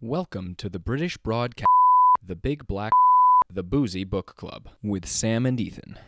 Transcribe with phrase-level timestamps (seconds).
[0.00, 1.66] Welcome to the British Broadcast,
[2.24, 2.92] the Big Black,
[3.50, 5.98] the Boozy Book Club with Sam and Ethan.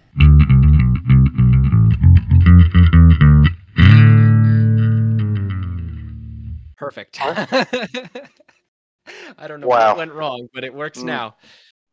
[6.77, 7.19] Perfect.
[7.23, 7.37] I
[9.47, 9.89] don't know Wow.
[9.89, 11.05] what went wrong, but it works Mm.
[11.05, 11.37] now.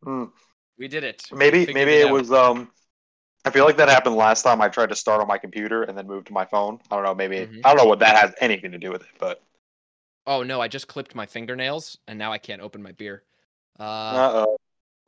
[0.04, 0.32] Mm,
[0.78, 1.24] We did it.
[1.32, 2.12] Maybe maybe it out.
[2.12, 2.70] was um
[3.44, 5.96] I feel like that happened last time I tried to start on my computer and
[5.96, 6.80] then moved to my phone.
[6.90, 7.60] I don't know, maybe Mhm.
[7.64, 9.42] I don't know what that has anything to do with it, but
[10.28, 13.24] Oh no, I just clipped my fingernails and now I can't open my beer.
[13.80, 14.56] Uh, uh-oh.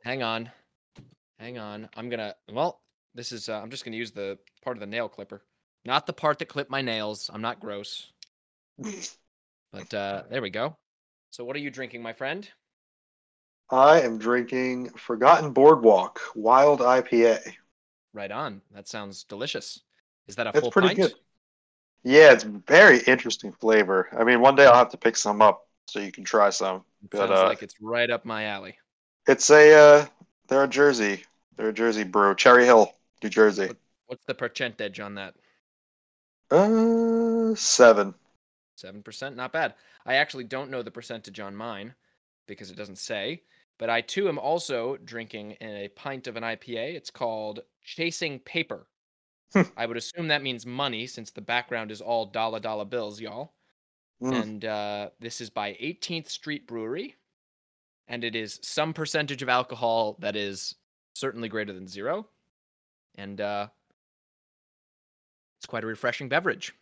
[0.03, 0.51] hang on,
[1.39, 1.89] hang on.
[1.95, 2.35] I'm gonna.
[2.51, 2.81] Well,
[3.13, 3.47] this is.
[3.47, 5.43] Uh, I'm just gonna use the part of the nail clipper,
[5.85, 7.29] not the part that clipped my nails.
[7.33, 8.11] I'm not gross,
[9.71, 10.75] but uh, there we go.
[11.31, 12.49] So what are you drinking, my friend?
[13.71, 17.55] I am drinking Forgotten Boardwalk Wild IPA.
[18.13, 18.61] Right on.
[18.71, 19.81] That sounds delicious.
[20.27, 20.99] Is that a It's full pretty pint?
[20.99, 21.13] good.
[22.03, 24.07] Yeah, it's very interesting flavor.
[24.17, 26.83] I mean, one day I'll have to pick some up so you can try some.
[27.03, 28.79] It But, sounds uh, like it's right up my alley.
[29.27, 30.07] It's a uh
[30.47, 31.23] they're a Jersey.
[31.55, 32.35] They're a Jersey brew.
[32.35, 33.71] Cherry Hill, New Jersey.
[34.07, 35.35] What's the percentage on that?
[36.51, 38.13] Uh seven.
[38.75, 39.75] Seven percent, not bad.
[40.05, 41.95] I actually don't know the percentage on mine
[42.47, 43.43] because it doesn't say.
[43.77, 46.93] But I too am also drinking in a pint of an IPA.
[46.93, 48.87] It's called Chasing Paper.
[49.77, 53.53] I would assume that means money since the background is all dollar dollar bills, y'all.
[54.21, 54.41] Mm.
[54.41, 57.15] And uh, this is by 18th Street Brewery,
[58.07, 60.75] and it is some percentage of alcohol that is
[61.13, 62.27] certainly greater than zero,
[63.15, 63.67] and uh,
[65.59, 66.73] it's quite a refreshing beverage.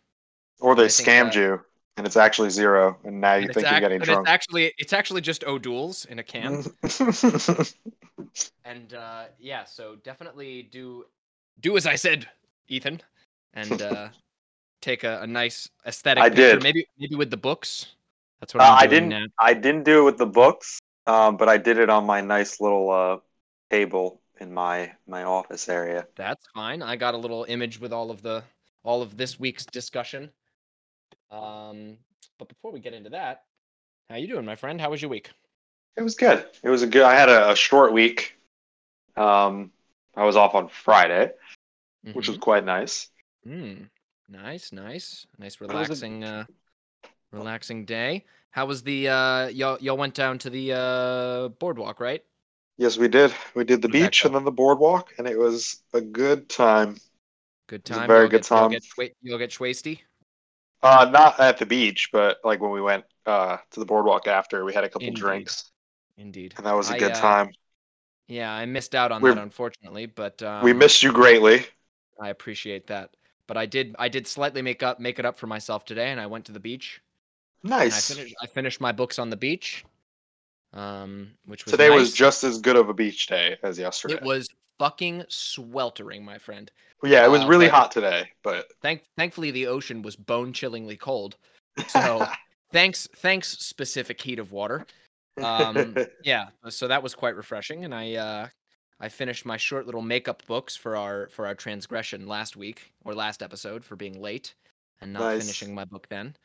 [0.60, 1.60] Or they think, scammed uh, you
[1.96, 4.26] and it's actually zero and now you think it's you're getting drunk.
[4.26, 6.64] It's actually it's actually just O'Doul's in a can.
[8.64, 11.04] And uh, yeah, so definitely do
[11.58, 12.28] do as I said,
[12.70, 13.02] Ethan,
[13.52, 14.08] and uh,
[14.80, 16.22] take a, a nice aesthetic.
[16.22, 16.62] I picture, did.
[16.62, 17.94] Maybe maybe with the books.
[18.40, 19.26] That's what Uh, I didn't now.
[19.38, 22.60] I didn't do it with the books, um, but I did it on my nice
[22.60, 23.18] little uh,
[23.70, 26.06] table in my my office area.
[26.16, 26.82] That's fine.
[26.82, 28.42] I got a little image with all of the
[28.82, 30.30] all of this week's discussion.
[31.30, 31.98] Um,
[32.38, 33.44] but before we get into that,
[34.08, 34.80] how you doing, my friend?
[34.80, 35.30] How was your week?
[35.96, 36.46] It was good.
[36.62, 37.02] It was a good.
[37.02, 38.38] I had a, a short week.
[39.16, 39.70] Um,
[40.16, 41.32] I was off on Friday,
[42.12, 43.08] which was quite nice.
[43.46, 43.88] Mm,
[44.28, 46.44] nice, nice, nice, relaxing, uh,
[47.32, 48.24] relaxing day.
[48.50, 49.78] How was the uh, y'all?
[49.80, 52.22] Y'all went down to the uh boardwalk, right?
[52.76, 53.32] Yes, we did.
[53.54, 56.96] We did the beach and then the boardwalk, and it was a good time.
[57.68, 58.08] Good time.
[58.08, 58.70] very y'all good get, time.
[58.70, 58.84] Get
[59.22, 60.00] y'all get schwasty.
[60.82, 64.64] Uh, not at the beach, but like when we went uh to the boardwalk after,
[64.64, 65.20] we had a couple Indeed.
[65.20, 65.70] drinks,
[66.16, 66.54] Indeed.
[66.56, 67.52] and that was a I, good uh, time.
[68.28, 71.66] Yeah, I missed out on We're- that unfortunately, but um, we missed you greatly.
[72.20, 73.10] I appreciate that.
[73.46, 76.20] But I did I did slightly make up make it up for myself today, and
[76.20, 77.02] I went to the beach.
[77.64, 78.14] And I Nice.
[78.14, 79.84] finished I finished my books on the beach.
[80.72, 84.14] Um, which was Today was just as good of a beach day as yesterday.
[84.14, 84.48] it was
[84.78, 86.70] fucking sweltering, my friend.
[87.02, 90.96] yeah, it was uh, really hot today, but Thank thankfully the ocean was bone chillingly
[90.96, 91.36] cold.
[91.88, 92.26] So
[92.72, 94.86] thanks thanks specific heat of water.
[95.42, 98.48] Um, yeah, so that was quite refreshing, and I uh,
[99.00, 103.14] I finished my short little makeup books for our for our transgression last week or
[103.14, 104.54] last episode for being late
[105.00, 105.40] and not Nice.
[105.42, 106.36] finishing my book then.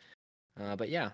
[0.59, 1.11] Uh, but yeah,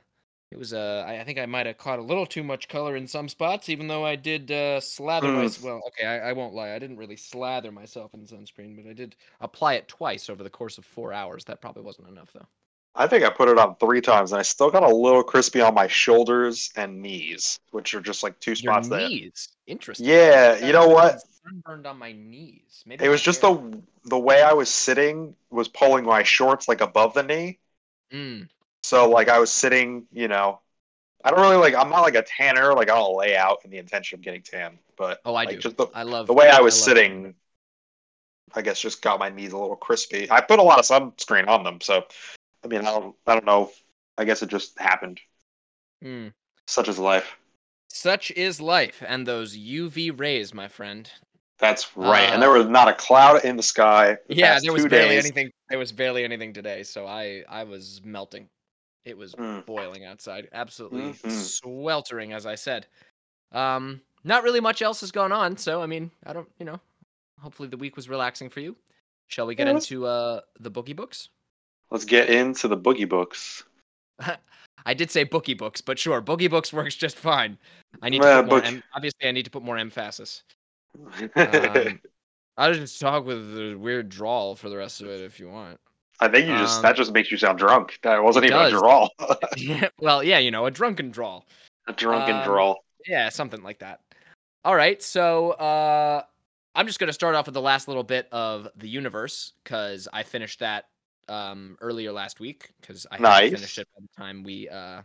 [0.51, 2.95] it was uh, I, I think I might have caught a little too much color
[2.95, 5.35] in some spots, even though I did uh, slather Mm.
[5.35, 5.63] myself.
[5.63, 8.93] Well, okay, I, I won't lie, I didn't really slather myself in sunscreen, but I
[8.93, 11.43] did apply it twice over the course of four hours.
[11.45, 12.47] That probably wasn't enough though.
[12.93, 15.61] I think I put it on three times, and I still got a little crispy
[15.61, 19.09] on my shoulders and knees, which are just like two Your spots that.
[19.09, 20.07] knees, interesting.
[20.07, 21.21] Yeah, you know what?
[21.43, 22.83] Sunburned on my knees.
[22.85, 26.67] Maybe It was just hair- the the way I was sitting was pulling my shorts
[26.67, 27.59] like above the knee.
[28.11, 28.47] Mm,
[28.83, 30.59] So like I was sitting, you know,
[31.23, 31.75] I don't really like.
[31.75, 32.73] I'm not like a tanner.
[32.73, 35.55] Like I don't lay out in the intention of getting tan, but Oh, I like,
[35.55, 35.61] do.
[35.61, 37.35] Just the, I love the way I was love sitting,
[38.53, 40.29] I guess just got my knees a little crispy.
[40.29, 42.05] I put a lot of sunscreen on them, so
[42.63, 43.71] I mean, I don't, I don't know.
[44.17, 45.19] I guess it just happened.
[46.03, 46.33] Mm.
[46.67, 47.37] Such is life.
[47.89, 51.09] Such is life, and those UV rays, my friend.
[51.61, 52.27] That's right.
[52.29, 54.17] Uh, and there was not a cloud in the sky.
[54.27, 55.25] the Yeah, there was barely days.
[55.25, 55.51] anything.
[55.69, 58.49] There was barely anything today, so I I was melting.
[59.05, 59.65] It was Mm.
[59.65, 61.31] boiling outside, absolutely Mhm.
[61.31, 62.87] sweltering, as I said.
[63.51, 66.79] Um, not really much else has gone on, so I mean, I don't, you know.
[67.39, 68.75] Hopefully, the week was relaxing for you.
[69.27, 71.29] Shall we get Yeah, into uh the boogie books?
[71.91, 73.63] Let's get into the boogie books.
[74.85, 77.57] I did say boogie books, but sure, boogie books works just fine.
[78.01, 78.63] I need Uh, to put more.
[78.63, 80.43] Em- obviously, I need to put more emphasis.
[81.35, 81.99] Um,
[82.57, 85.79] I'll just talk with the weird drawl for the rest of it if you want.
[86.19, 87.97] I think you just um, that just makes you sound drunk.
[88.03, 88.73] That wasn't even does.
[88.73, 89.09] a drawl.
[89.57, 91.47] Yeah, well, yeah, you know, a drunken drawl.
[91.87, 92.83] A drunken Um, drawl.
[93.07, 94.01] Yeah, something like that.
[94.63, 96.21] All right, so uh,
[96.75, 100.21] I'm just gonna start off with the last little bit of the universe because I
[100.23, 100.85] finished that
[101.27, 103.51] um, earlier last week because I Nice.
[103.51, 105.01] finished it by the time we uh,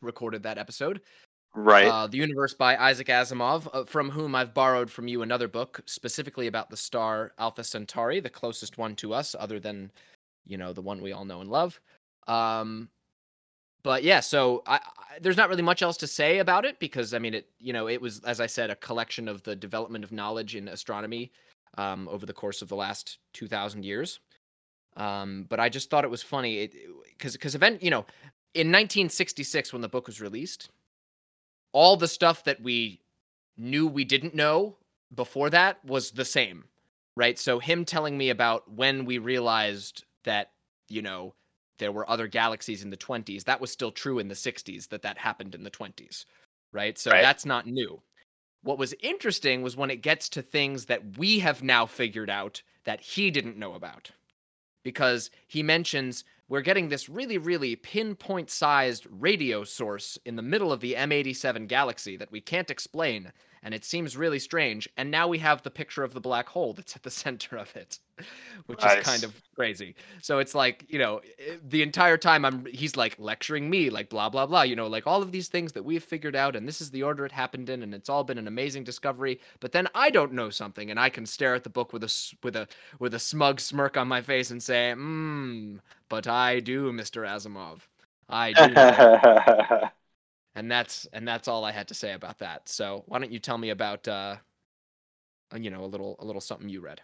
[0.00, 1.00] recorded that episode.
[1.54, 1.86] Right.
[1.86, 5.82] Uh, the Universe by Isaac Asimov, uh, from whom I've borrowed from you another book
[5.84, 9.90] specifically about the star Alpha Centauri, the closest one to us, other than,
[10.46, 11.78] you know, the one we all know and love.
[12.26, 12.88] Um,
[13.82, 17.12] but yeah, so I, I, there's not really much else to say about it because
[17.12, 20.04] I mean, it you know, it was as I said, a collection of the development
[20.04, 21.32] of knowledge in astronomy
[21.76, 24.20] um, over the course of the last two thousand years.
[24.96, 26.70] Um, but I just thought it was funny
[27.10, 28.06] because because event you know
[28.54, 30.68] in 1966 when the book was released,
[31.72, 33.00] all the stuff that we
[33.56, 34.78] knew we didn't know
[35.14, 36.64] before that was the same,
[37.16, 37.38] right?
[37.38, 40.52] So him telling me about when we realized that
[40.88, 41.34] you know
[41.78, 45.02] there were other galaxies in the 20s, that was still true in the 60s that
[45.02, 46.26] that happened in the 20s,
[46.72, 46.98] right?
[46.98, 47.18] So Right.
[47.18, 48.02] that's not new.
[48.62, 52.62] What was interesting was when it gets to things that we have now figured out
[52.84, 54.10] that he didn't know about.
[54.84, 60.70] Because he mentions we're getting this really, really pinpoint sized radio source in the middle
[60.70, 63.32] of the M87 galaxy that we can't explain,
[63.62, 64.88] and it seems really strange.
[64.96, 67.74] And now we have the picture of the black hole that's at the center of
[67.76, 67.98] it,
[68.66, 69.94] which is kind of crazy.
[70.20, 71.20] So it's like, you know,
[71.62, 75.06] the entire time I'm he's like lecturing me, like blah blah blah, you know, like
[75.06, 77.68] all of these things that we've figured out, and this is the order it happened
[77.70, 79.40] in, and it's all been an amazing discovery.
[79.60, 82.34] But then I don't know something, and I can stare at the book with a
[82.42, 82.66] with a
[82.98, 85.76] with a smug smirk on my face and say, "Hmm,
[86.08, 87.26] but I do, Mr.
[87.26, 87.80] Asimov.
[88.28, 89.88] I do."
[90.54, 92.68] know." and that's and that's all I had to say about that.
[92.68, 94.36] So why don't you tell me about uh,
[95.52, 97.00] uh, you know, a little a little something you read?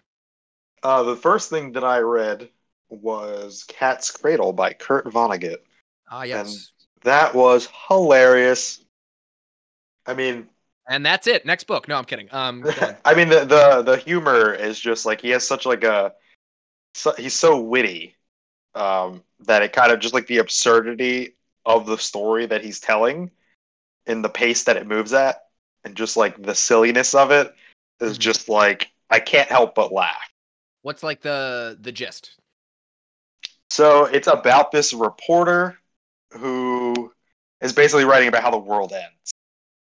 [0.83, 2.49] uh, the first thing that I read
[2.89, 5.59] was Cat's Cradle by Kurt Vonnegut.
[6.11, 6.73] Ah, yes.
[7.03, 8.85] That was hilarious.
[10.07, 10.49] I mean,
[10.89, 11.45] And that's it.
[11.45, 11.87] Next book.
[11.87, 12.29] No, I'm kidding.
[12.33, 12.65] Um.
[13.05, 16.15] I mean the, the the humor is just like he has such like a
[16.95, 18.17] so, he's so witty
[18.75, 21.37] um, that it kind of just like the absurdity
[21.67, 23.31] of the story that he's telling
[24.09, 25.45] in the pace that it moves at
[25.85, 27.55] and just like the silliness of it
[28.01, 28.21] is Mhm.
[28.21, 30.31] just like I can't help but laugh.
[30.83, 32.31] what's like the the gist?
[33.71, 35.79] So it's about this reporter
[36.33, 37.13] who
[37.61, 39.33] is basically writing about how the world ends.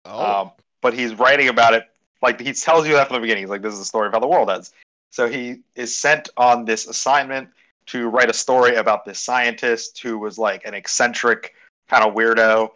[0.04, 1.84] Oh, Um, but he's writing about it
[2.22, 3.44] like he tells you that from the beginning.
[3.44, 4.72] He's like, "This is a story of how the world ends."
[5.10, 7.48] So he is sent on this assignment
[7.86, 11.54] to write a story about this scientist who was like an eccentric
[11.88, 12.70] kind of weirdo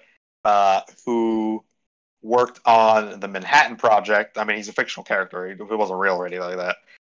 [0.44, 1.64] uh, who
[2.22, 4.38] worked on the Manhattan Project.
[4.38, 6.76] I mean, he's a fictional character; he, he wasn't real or anything like that.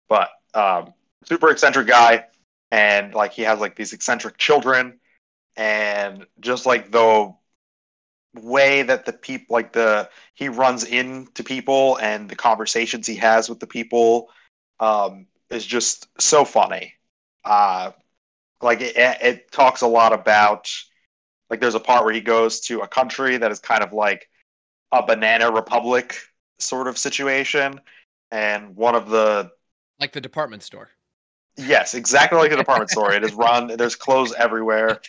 [0.08, 0.94] But um,
[1.24, 2.26] super eccentric guy,
[2.72, 5.00] and like he has like these eccentric children,
[5.56, 7.34] and just like the
[8.34, 13.50] way that the people like the he runs into people and the conversations he has
[13.50, 14.30] with the people
[14.80, 16.94] um, is just so funny.
[17.44, 17.92] Uh,
[18.62, 20.70] like it, it talks a lot about
[21.50, 24.30] like there's a part where he goes to a country that is kind of like
[24.92, 26.18] a banana republic
[26.60, 27.80] sort of situation,
[28.32, 29.52] and one of the
[30.00, 30.92] like the department store.
[31.58, 33.14] yes, exactly like the department store.
[33.14, 33.68] It is run.
[33.78, 35.02] There's clothes everywhere.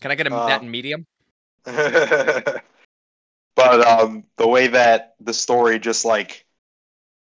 [0.00, 1.06] Can I get a, Uh, that in medium?
[1.64, 2.60] but
[3.56, 6.46] um, the way that the story just like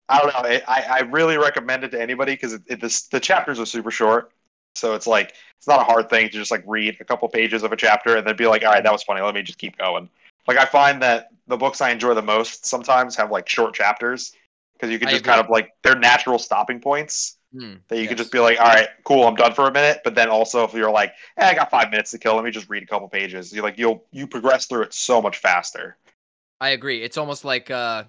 [0.10, 3.20] I don't know, I I really recommend it to anybody because it, it, this, the
[3.20, 4.32] chapters are super short,
[4.78, 7.64] so it's like it's not a hard thing to just like read a couple pages
[7.64, 9.22] of a chapter and then be like, all right, that was funny.
[9.22, 10.10] Let me just keep going.
[10.48, 14.34] Like I find that the books I enjoy the most sometimes have like short chapters
[14.74, 18.10] because you can just kind of like they're natural stopping points Hmm, that you yes.
[18.10, 20.02] can just be like, all right, cool, I'm done for a minute.
[20.04, 22.52] But then also, if you're like, eh, I got five minutes to kill, let me
[22.52, 23.54] just read a couple pages.
[23.54, 25.98] You like you'll you progress through it so much faster.
[26.60, 27.04] I agree.
[27.04, 28.06] It's almost like uh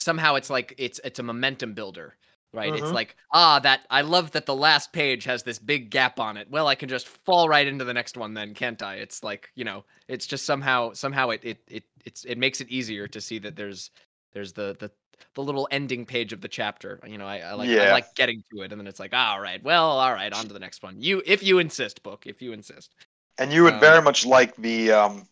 [0.00, 2.16] somehow it's like it's it's a momentum builder,
[2.52, 2.74] right?
[2.74, 2.92] It's Mhm.
[2.92, 6.50] like, ah, that I love that the last page has this big gap on it.
[6.50, 8.96] Well, I can just fall right into the next one then, can't I?
[8.96, 12.68] It's like, you know, it's just somehow somehow it it it it's it makes it
[12.68, 13.90] easier to see that there's
[14.32, 14.90] there's the the
[15.34, 17.00] the little ending page of the chapter.
[17.06, 19.40] You know, I, I like I like getting to it and then it's like, all
[19.40, 21.00] right, well, all right, on to the next one.
[21.00, 22.94] You if you insist, book, if you insist.
[23.38, 25.28] And you would Um, very much like the um,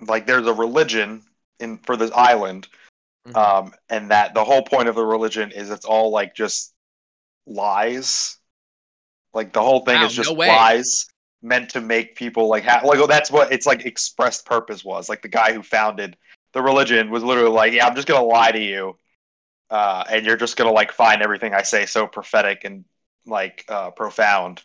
[0.00, 1.24] like there's a religion
[1.60, 2.68] in for this island,
[3.28, 3.36] Mhm.
[3.36, 6.74] um, and that the whole point of the religion is it's all like just
[7.46, 8.38] lies.
[9.32, 11.06] Like the whole thing Wow, is just no lies
[11.42, 15.08] meant to make people like ha- like that's what it's like expressed purpose was.
[15.08, 16.16] Like the guy who founded
[16.52, 18.96] the religion was literally like, yeah, I'm just gonna lie to you,
[19.70, 22.84] uh, and you're just gonna like find everything I say so prophetic and
[23.26, 24.62] like uh, profound.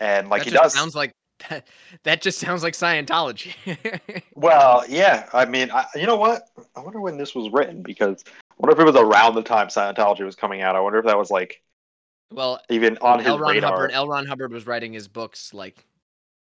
[0.00, 0.74] And like that he does.
[0.74, 1.12] sounds like
[1.48, 1.66] that,
[2.04, 3.54] that just sounds like Scientology.
[4.34, 5.28] Well, yeah.
[5.32, 6.48] I mean, I, you know what?
[6.76, 9.66] I wonder when this was written because I wonder if it was around the time
[9.66, 10.76] Scientology was coming out.
[10.76, 11.60] I wonder if that was like
[12.32, 13.72] well, even on his Ron radar.
[13.72, 13.92] Hubbard.
[13.92, 14.06] L.
[14.06, 15.84] Ron Hubbard was writing his books like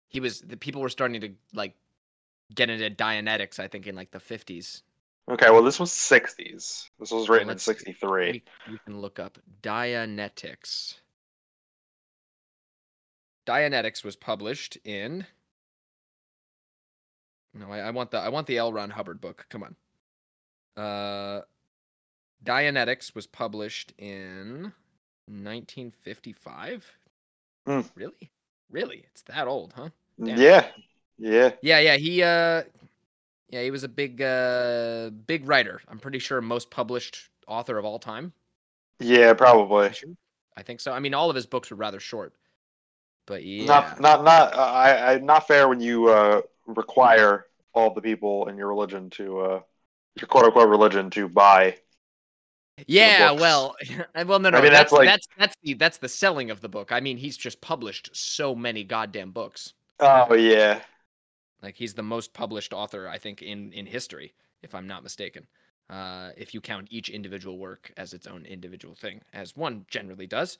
[0.07, 0.41] he was.
[0.41, 1.75] The people were starting to like
[2.53, 3.59] get into Dianetics.
[3.59, 4.83] I think in like the fifties.
[5.29, 6.89] Okay, well, this was 60s.
[6.99, 8.31] This was written in 63.
[8.31, 8.43] We,
[8.73, 10.95] we can look up Dianetics.
[13.51, 15.25] Dianetics was published in.
[17.53, 18.71] No, I, I want the I want the L.
[18.71, 19.45] Ron Hubbard book.
[19.49, 19.75] Come on.
[20.81, 21.41] Uh,
[22.45, 24.71] Dianetics was published in
[25.25, 26.93] 1955.
[27.67, 27.81] Hmm.
[27.93, 28.31] Really,
[28.69, 29.89] really, it's that old, huh?
[30.23, 30.39] Damn.
[30.39, 30.67] Yeah,
[31.19, 31.51] yeah.
[31.61, 31.97] Yeah, yeah.
[31.97, 32.63] He uh
[33.49, 35.81] yeah, he was a big uh big writer.
[35.89, 38.31] I'm pretty sure most published author of all time.
[39.01, 39.91] Yeah, probably.
[40.55, 40.93] I think so.
[40.93, 42.33] I mean all of his books were rather short.
[43.31, 43.65] But yeah.
[43.65, 44.53] Not, not, not.
[44.53, 49.09] Uh, I, I, not fair when you uh, require all the people in your religion
[49.11, 49.61] to, uh,
[50.19, 51.77] your quote unquote religion to buy.
[52.87, 53.77] yeah, well,
[54.25, 56.59] well no no I mean, that's that's like- that's that's the that's the selling of
[56.59, 56.91] the book.
[56.91, 59.73] I mean, he's just published so many goddamn books.
[60.01, 60.81] Oh yeah,
[61.61, 65.47] Like he's the most published author I think in in history if I'm not mistaken.
[65.89, 70.27] Uh, if you count each individual work as its own individual thing, as one generally
[70.27, 70.57] does.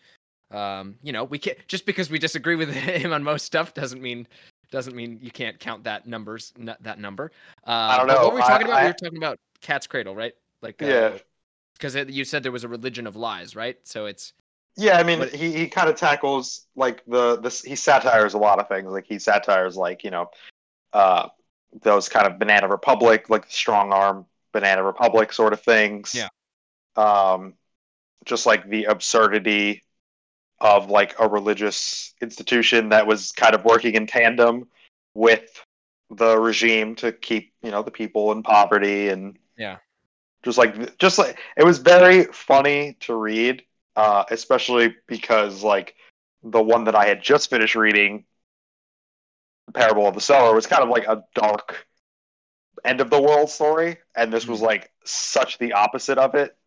[0.52, 4.02] Um, you know, we can't just because we disagree with him on most stuff doesn't
[4.02, 4.28] mean
[4.72, 7.32] doesn't mean you can't count that numbers n- that number.
[7.66, 8.16] I don't know.
[8.24, 8.80] What were we talking I- about?
[8.80, 10.34] I- we were talking about Cat's Cradle, right?
[10.62, 11.18] Like, uh, Yeah.
[11.74, 13.78] because you said there was a religion of lies, right?
[13.84, 14.34] So it's
[14.78, 14.98] yeah.
[14.98, 17.62] I mean, But- he, he kind of tackles like the this.
[17.62, 18.92] He satires a lot of things.
[18.92, 20.30] Like he satires like you know,
[20.94, 21.28] uh,
[21.82, 26.14] those kind of banana republic, like the strong arm banana republic sort of things.
[26.16, 26.28] Yeah.
[26.98, 27.54] Um,
[28.26, 29.84] just like the absurdity
[30.62, 34.68] of like a religious institution that was kind of working in tandem
[35.16, 35.66] with
[36.12, 39.80] the regime to keep you know the people in poverty and Yeah.
[40.44, 43.64] just like just like it was very funny to read
[43.96, 45.96] uh especially because like
[46.44, 48.26] the one that i had just finished reading
[49.68, 51.88] the parable of the sower was kind of like a dark
[52.86, 54.64] end of the world story and this was Mhm.
[54.64, 56.58] like such the opposite of it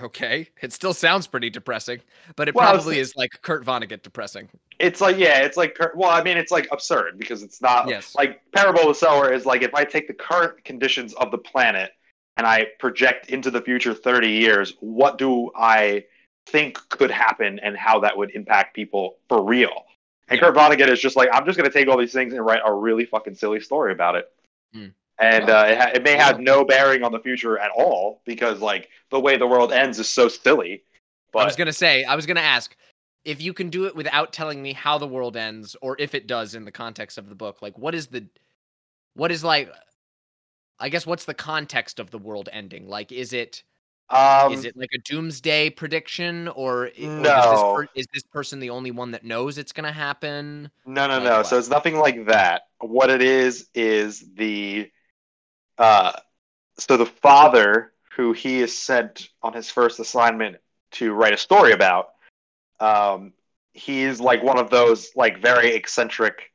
[0.00, 0.48] okay.
[0.62, 2.00] It still sounds pretty depressing,
[2.36, 4.48] but it Well, probably is like Kurt Vonnegut depressing.
[4.78, 8.14] it's like yeah it's like well i mean it's like absurd because it's not Yes.
[8.14, 11.38] like parable of the sower is like if i take the current conditions of the
[11.38, 11.92] planet
[12.36, 16.04] and i project into the future 30 years what do i
[16.46, 19.84] think could happen and how that would impact people for real
[20.28, 20.46] and Yeah.
[20.48, 22.60] kurt vonnegut is just like i'm just going to take all these things and write
[22.62, 24.30] a really fucking silly story about it
[24.74, 24.88] Hmm.
[25.18, 28.60] And uh, it, ha- it may have no bearing on the future at all because
[28.60, 30.82] like the way the world ends is so silly
[31.32, 32.74] but I was gonna say, I was gonna ask
[33.24, 36.26] if you can do it without telling me how the world ends, or if it
[36.26, 37.60] does in the context of the book.
[37.60, 38.26] Like, what is the,
[39.14, 39.70] what is like,
[40.78, 42.88] I guess, what's the context of the world ending?
[42.88, 43.64] Like, is it
[44.08, 47.50] um, is it like a doomsday prediction, or, i- or No.
[47.50, 50.70] this per- is this person the only one that knows it's gonna happen?
[50.86, 51.36] No, no, Like no.
[51.38, 51.46] what?
[51.48, 52.62] So it's nothing like that.
[52.80, 54.90] What it is is the
[55.78, 56.12] uh
[56.78, 60.56] so the father who he is sent on his first assignment
[60.92, 62.10] to write a story about
[62.80, 63.32] um
[63.72, 66.52] he's like one of those like very eccentric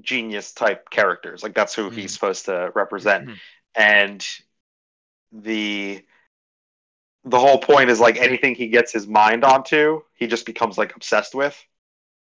[0.00, 1.42] genius type characters.
[1.42, 1.94] Like that's who Mhm.
[1.94, 3.28] he's supposed to represent.
[3.28, 3.40] Mhm.
[3.74, 4.26] And
[5.32, 6.04] the
[7.24, 10.96] the whole point is like anything he gets his mind onto, he just becomes like
[10.96, 11.56] obsessed with.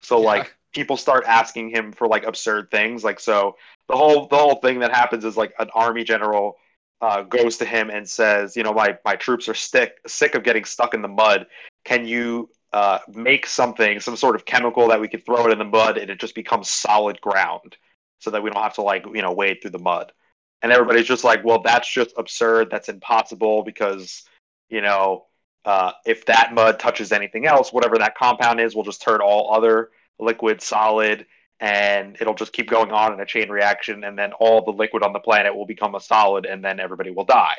[0.02, 0.26] So Yeah.
[0.26, 3.04] like people start asking him for like absurd things.
[3.04, 3.56] Like so
[3.88, 6.56] the whole the whole thing that happens is like an army general
[7.00, 10.44] uh, goes to him and says, you know, my my troops are sick sick of
[10.44, 11.46] getting stuck in the mud.
[11.84, 15.58] Can you uh, make something, some sort of chemical that we could throw it in
[15.58, 17.76] the mud and it just becomes solid ground,
[18.18, 20.12] so that we don't have to like you know wade through the mud.
[20.60, 22.68] And everybody's just like, well, that's just absurd.
[22.70, 24.24] That's impossible because
[24.68, 25.26] you know
[25.64, 29.54] uh, if that mud touches anything else, whatever that compound is, will just turn all
[29.54, 31.26] other liquid solid,
[31.60, 35.02] and it'll just keep going on in a chain reaction, and then all the liquid
[35.02, 37.58] on the planet will become a solid, and then everybody will die.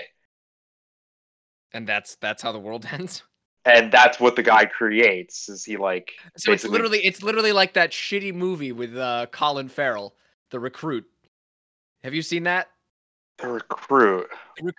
[1.73, 3.23] And that's that's how the world ends.
[3.65, 5.49] And that's what the guy creates.
[5.49, 6.13] Is he like?
[6.37, 10.15] So it's literally it's literally like that shitty movie with uh, Colin Farrell,
[10.49, 11.05] The Recruit.
[12.03, 12.69] Have you seen that?
[13.39, 14.27] the recruit.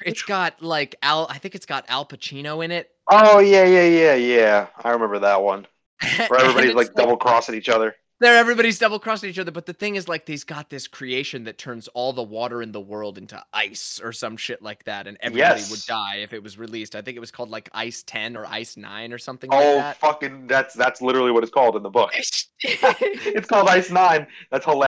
[0.05, 1.27] It's got like Al.
[1.29, 2.91] I think it's got Al Pacino in it.
[3.09, 4.67] Oh yeah, yeah, yeah, yeah.
[4.83, 5.67] I remember that one.
[6.29, 7.95] Where everybody's like double crossing each other.
[8.21, 9.51] There, everybody's double crossing each other.
[9.51, 12.71] But the thing is, like, he's got this creation that turns all the water in
[12.71, 16.43] the world into ice or some shit like that, and everybody would die if it
[16.43, 16.95] was released.
[16.95, 19.65] I think it was called like Ice Ten or Ice Nine or something Oh like
[19.77, 19.97] that.
[20.03, 20.49] Oh fucking!
[20.49, 22.13] That's that's literally what it's called in the book.
[22.61, 24.27] it's called Ice Nine.
[24.51, 24.87] That's hilarious.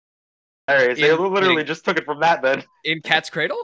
[0.66, 0.98] hilarious.
[0.98, 2.40] They literally in- just took it from that.
[2.40, 3.62] Then In Cat's Cradle?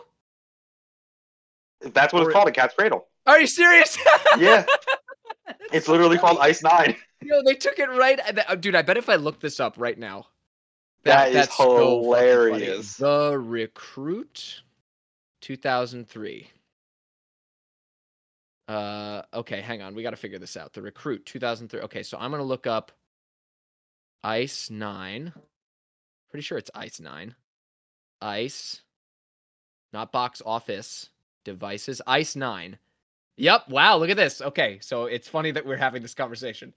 [1.81, 3.09] that's what Or- it's called, a Cat's Cradle.
[3.27, 3.97] Are you serious?
[4.39, 4.67] Yeah,
[5.73, 6.97] it's literally called Ice Nine.
[7.25, 8.21] Yo, they took it right.
[8.49, 10.27] uh, Dude, I bet if I look this up right now,
[11.05, 12.97] That is that's so hilarious.
[12.97, 14.63] The Recruit,
[15.41, 16.51] 2003.
[18.67, 19.95] Uh, okay, hang on.
[19.95, 20.73] We got to figure this out.
[20.73, 21.81] The Recruit, 2003.
[21.81, 22.93] Okay, so I'm gonna look up
[24.23, 25.33] Ice Nine.
[26.31, 27.35] Pretty sure it's Ice Nine.
[28.23, 28.81] Ice,
[29.93, 31.11] not box office
[31.45, 32.01] devices.
[32.07, 32.79] Ice Nine.
[33.37, 33.69] Yep.
[33.69, 33.99] Wow.
[33.99, 34.41] Look at this.
[34.41, 36.73] Okay, so it's funny that we're having this conversation,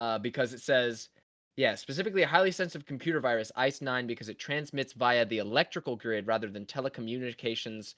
[0.00, 1.08] uh, because it says
[1.56, 6.26] yeah, specifically a highly sensitive computer virus, ICE9, because it transmits via the electrical grid
[6.26, 7.96] rather than telecommunications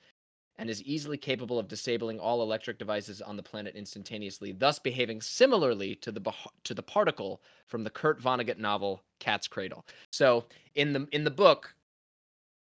[0.56, 5.20] and is easily capable of disabling all electric devices on the planet instantaneously, thus behaving
[5.20, 6.20] similarly to the
[6.64, 9.84] to the particle from the Kurt Vonnegut novel Cat's Cradle.
[10.10, 10.44] So,
[10.74, 11.74] in the in the book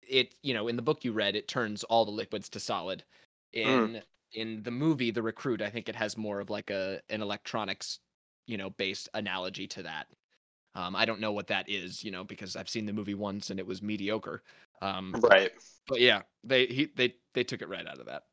[0.03, 3.05] it, you know, in the book you read, it turns all the liquids to solid.
[3.53, 4.03] In
[4.33, 8.01] in the movie The Recruit, I think it has more of like a an electronics,
[8.49, 10.09] you know, based analogy to that.
[10.75, 13.51] Um, I don't know what that is, you know, because I've seen the movie once
[13.51, 14.43] and it was mediocre.
[14.83, 15.53] Um, Right.
[15.89, 18.25] but yeah, they he they they took it right out of that.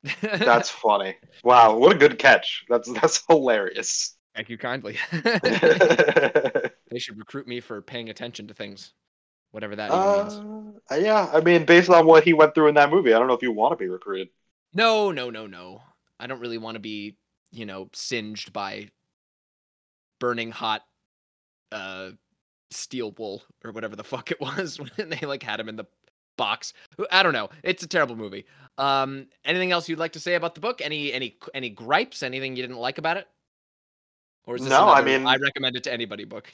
[0.43, 1.15] That's funny.
[1.43, 2.65] Wow, what a good catch.
[2.69, 4.15] That's that's hilarious.
[4.35, 4.97] thank you kindly.
[6.89, 8.93] they should recruit me for paying attention to things,
[9.51, 10.41] whatever that even means.
[10.91, 13.27] uh, yeah, I mean, based on what he went through in that movie, I don't
[13.27, 14.29] know if you want to be recruited.
[14.73, 15.81] No, no, no, no.
[16.19, 17.17] I don't really want to be,
[17.51, 18.89] you know, singed by
[20.25, 20.81] burning hot
[21.71, 22.09] uh
[22.71, 25.85] steel wool or whatever the fuck it was when they like had him in the
[26.35, 26.73] box.
[27.11, 27.49] I don't know.
[27.61, 28.45] It's a terrible movie.
[28.79, 30.81] Um anything else you'd like to say about the book?
[30.81, 32.23] Any any any gripes?
[32.23, 33.27] Anything you didn't like about it?
[34.47, 36.51] Or is this No, I mean- I recommend it to anybody book?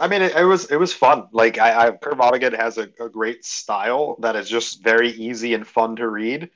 [0.00, 1.28] I mean, it, it was it was fun.
[1.32, 5.54] Like I, I Kurt Vonnegut has a, a great style that is just very easy
[5.54, 6.50] and fun to read.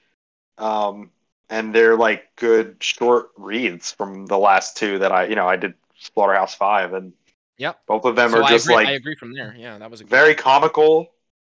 [0.58, 1.12] Um,
[1.48, 5.54] and they're like good short reads from the last two that I, you know, I
[5.54, 7.12] did Slaughterhouse Five, and
[7.58, 7.80] Yep.
[7.86, 9.54] both of them So are just like I agree from there.
[9.58, 11.08] Yeah, that was very comical.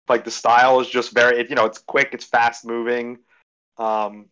[0.08, 3.18] Like the style is just very, it, you know, it's quick, it's fast moving.
[3.78, 4.26] Um,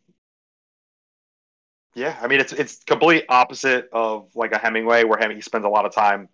[1.95, 5.65] yeah, I mean, it's it's complete opposite of like a Hemingway, where Hemingway he spends
[5.65, 6.29] a lot of time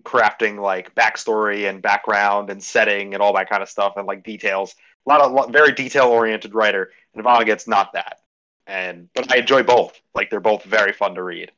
[0.00, 4.22] crafting like backstory and background and setting and all that kind of stuff and like
[4.22, 4.74] details.
[5.06, 8.20] A lot of lot, very detail oriented writer, and Vonnegut's not that.
[8.66, 9.98] And but I enjoy both.
[10.14, 11.52] Like they're both very fun to read.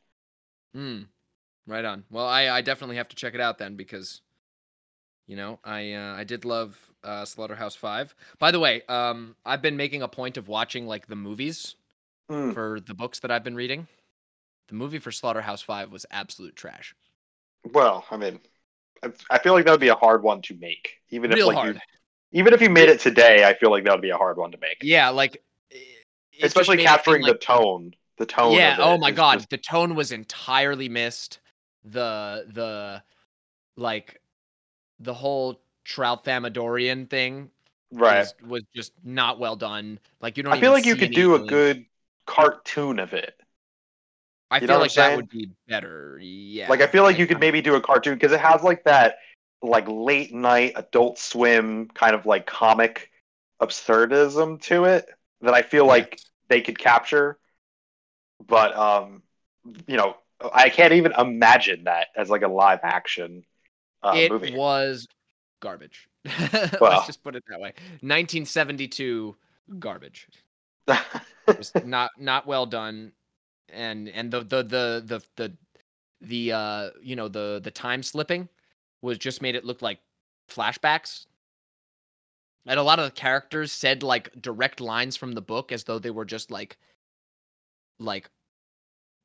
[0.75, 1.03] Hmm.
[1.67, 2.05] Right on.
[2.11, 4.21] Well, I, I definitely have to check it out then because,
[5.27, 8.15] you know, I uh, I did love uh, Slaughterhouse Five.
[8.39, 11.77] By the way, um, I've been making a point of watching like the movies
[12.29, 12.53] Hmm.
[12.53, 13.89] for the books that I've been reading.
[14.69, 16.95] The movie for Slaughterhouse Five was absolute trash.
[17.73, 18.39] Well, I mean,
[19.03, 21.55] I- I feel like that would be a hard one to make, even Real if
[21.55, 21.75] like hard.
[21.77, 21.81] you
[22.33, 24.53] even if you made it today, I feel like that would be a hard one
[24.53, 24.79] to make.
[24.83, 25.43] Yeah, like it-
[25.73, 27.95] it just Especially made it seem capturing like- the tone.
[28.19, 28.53] The tone.
[28.53, 28.75] yeah.
[28.75, 31.41] of it Oh my god, just- the tone was entirely missed.
[31.85, 33.03] The the
[33.77, 34.21] like
[34.99, 37.51] the whole Tralfamadorian thing
[37.93, 38.19] right.
[38.19, 39.99] was, was just not well done.
[40.21, 40.53] Like you don't.
[40.53, 41.87] I feel like you could do a good
[42.27, 43.35] cartoon of it.
[44.51, 46.19] I you feel like that would be better.
[46.21, 46.69] Yeah.
[46.69, 49.19] Like I feel like you could maybe do a cartoon because it has like that
[49.63, 53.11] like late night Adult Swim kind of like comic
[53.61, 55.09] absurdism to it
[55.43, 57.39] that I feel like they could capture.
[58.45, 59.23] But um,
[59.87, 60.17] you know,
[60.55, 63.45] I can't even imagine that as like a live action
[64.03, 64.55] uh, it movie.
[64.55, 65.07] was
[65.61, 66.09] garbage.
[66.81, 66.93] Well.
[66.93, 67.73] Let's just put it that way.
[68.01, 69.37] 1972
[69.79, 70.29] garbage.
[71.47, 73.13] Was not not well done,
[73.69, 75.57] and and the the the the the
[76.21, 78.49] the uh you know the the time slipping
[79.03, 79.99] was just made it look like
[80.51, 81.27] flashbacks.
[82.67, 85.99] And a lot of the characters said like direct lines from the book as though
[85.99, 86.77] they were just like
[87.99, 88.29] like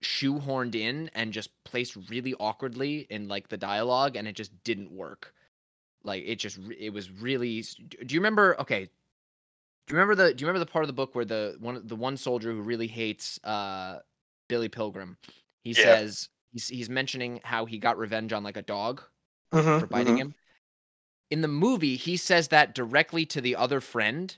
[0.05, 4.91] shoehorned in and just placed really awkwardly in like the dialogue and it just didn't
[4.91, 5.33] work
[6.03, 7.63] like it just it was really
[8.05, 10.93] do you remember okay do you remember the do you remember the part of the
[10.93, 13.99] book where the one the one soldier who really hates uh
[14.47, 15.17] billy pilgrim
[15.63, 15.83] he Yeah.
[15.83, 19.01] says he's, he's mentioning how he got revenge on like a dog
[19.51, 20.17] Mhm, for biting mhm.
[20.17, 20.33] him.
[21.31, 24.35] In the movie, he says that directly to the other friend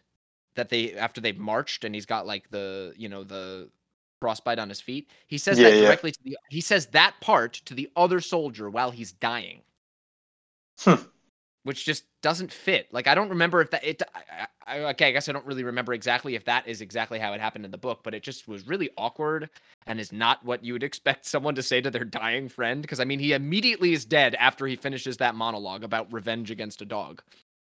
[0.56, 3.70] that they after they've marched and he's got like the you know the
[4.20, 5.10] frostbite on his feet.
[5.28, 5.82] He says Yeah, that yeah.
[5.82, 9.62] directly to the he says that part to the other soldier while he's dying.
[10.80, 11.02] Hmm.
[11.64, 12.88] Which just doesn't fit.
[12.94, 14.02] Like I don't remember if that it.
[14.16, 17.34] I, I, okay, I guess I don't really remember exactly if that is exactly how
[17.34, 19.50] it happened in the book, but it just was really awkward
[19.86, 22.82] and is not what you would expect someone to say to their dying friend.
[22.82, 26.82] Because I mean, he immediately is dead after he finishes that monologue about revenge against
[26.82, 27.22] a dog.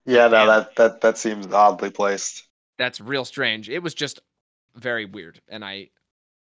[0.07, 0.47] Yeah, no, Damn.
[0.47, 2.49] that that that seems oddly placed.
[2.79, 3.69] That's real strange.
[3.69, 4.21] It was just
[4.75, 5.91] very weird, and I,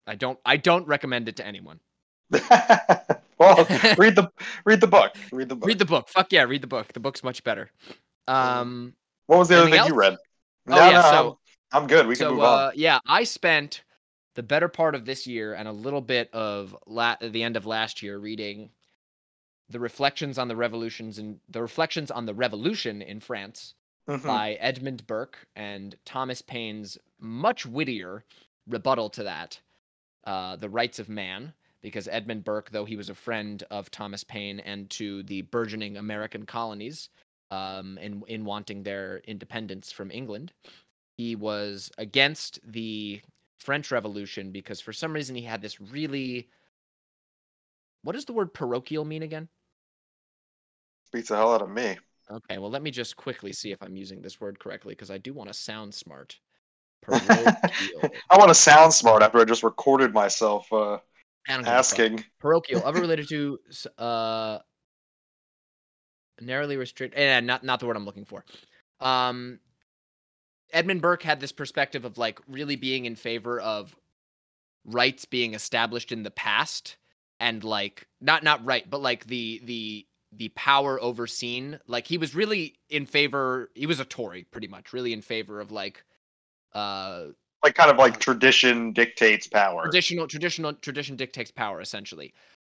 [0.07, 1.81] I don't, I don't recommend it to anyone.
[2.31, 3.67] well,
[3.99, 4.31] read the
[4.65, 5.15] read the book.
[5.33, 5.67] Read the book.
[5.67, 6.09] Read the book.
[6.09, 6.93] Fuck yeah, read the book.
[6.93, 7.71] The book's much better.
[8.29, 8.95] Um.
[9.27, 10.17] what was the other thing you read?
[10.69, 11.39] Oh, yeah, so-
[11.73, 12.07] I'm, I'm good.
[12.07, 12.73] We can move uh, on.
[12.75, 13.85] yeah, I spent
[14.35, 17.67] the better part of this year and a little bit of la- the end of
[17.67, 18.71] last year reading
[19.71, 23.75] the reflections on the revolutions and the reflections on the revolution in France
[24.09, 24.23] Mhm.
[24.25, 28.25] by Edmund Burke and Thomas Paine's much wittier
[28.69, 29.61] rebuttal to that,
[30.27, 34.25] uh, The Rights of Man, because Edmund Burke, though he was a friend of Thomas
[34.25, 37.09] Paine and to the burgeoning American colonies
[37.51, 40.53] um, in, in wanting their independence from England,
[41.17, 43.21] he was against the
[43.59, 46.49] French Revolution because for some reason he had this really.
[48.03, 49.49] What does the word parochial mean again?
[51.13, 51.97] Beats the hell out of me.
[52.31, 55.19] Okay, well, let me just quickly see if I'm using this word correctly because I
[55.19, 56.39] do want to sound smart.
[57.03, 57.47] Parochial.
[58.31, 60.99] I want to sound smart after I just recorded myself uh,
[61.49, 61.79] I don't give a fuck.
[61.79, 62.25] asking.
[62.41, 63.59] Parochial, ever related to
[63.99, 64.59] uh,
[66.41, 67.19] narrowly restricted.
[67.19, 68.45] Eh, not not the word I'm looking for.
[69.01, 69.61] Um,
[70.73, 73.95] Edmund Burke had this perspective of like really being in favor of
[74.85, 76.97] rights being established in the past
[77.41, 81.79] and like not not right, but like the the the power overseen.
[81.87, 83.71] Like he was really in favor.
[83.75, 86.05] He was a Tory, pretty much, really in favor of like
[86.77, 87.29] uh
[87.63, 89.83] Like kind of like tradition dictates power.
[89.85, 92.35] traditional traditional tradition dictates power essentially.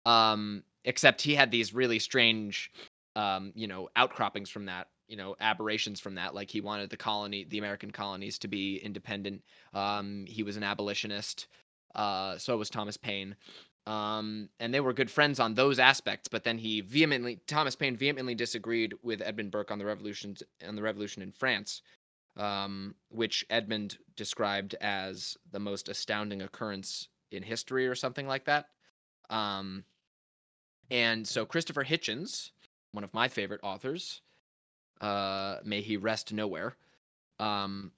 [0.06, 2.72] Um except he had these really strange
[3.16, 6.36] um you know outcroppings from that you know aberrations from that.
[6.36, 9.44] Like he wanted the colony the american colonies to be independent.
[9.74, 11.48] Um he was an abolitionist
[11.96, 13.36] uh so was thomas paine.
[13.88, 17.96] Um and they were good friends on those aspects but then he vehemently thomas paine
[17.98, 21.82] vehemently disagreed with edmund burke on the revolutions on the revolution in france
[22.38, 28.68] um, which Edmund described as the most astounding occurrence in history or something like that.
[29.30, 29.84] Um,
[30.90, 32.52] and so Christopher Hitchens,
[32.92, 34.22] one of my favorite authors,
[35.02, 36.76] uh, may he rest nowhere.
[37.40, 37.92] Um,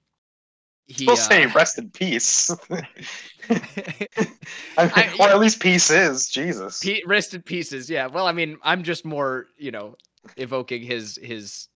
[0.86, 2.50] he, say uh, rest in peace.
[2.70, 2.80] I
[3.48, 3.62] mean,
[4.76, 6.80] I- or at least peace is Jesus.
[6.82, 7.88] Pe- rest in pieces.
[7.88, 8.08] Yeah.
[8.08, 9.94] Well, I mean, I'm just more, you know,
[10.36, 11.68] evoking his his.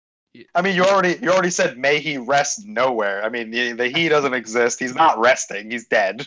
[0.54, 3.24] I mean, you already you already said may he rest nowhere.
[3.24, 4.80] I mean, the, the he doesn't exist.
[4.80, 5.70] He's not resting.
[5.70, 6.26] He's dead.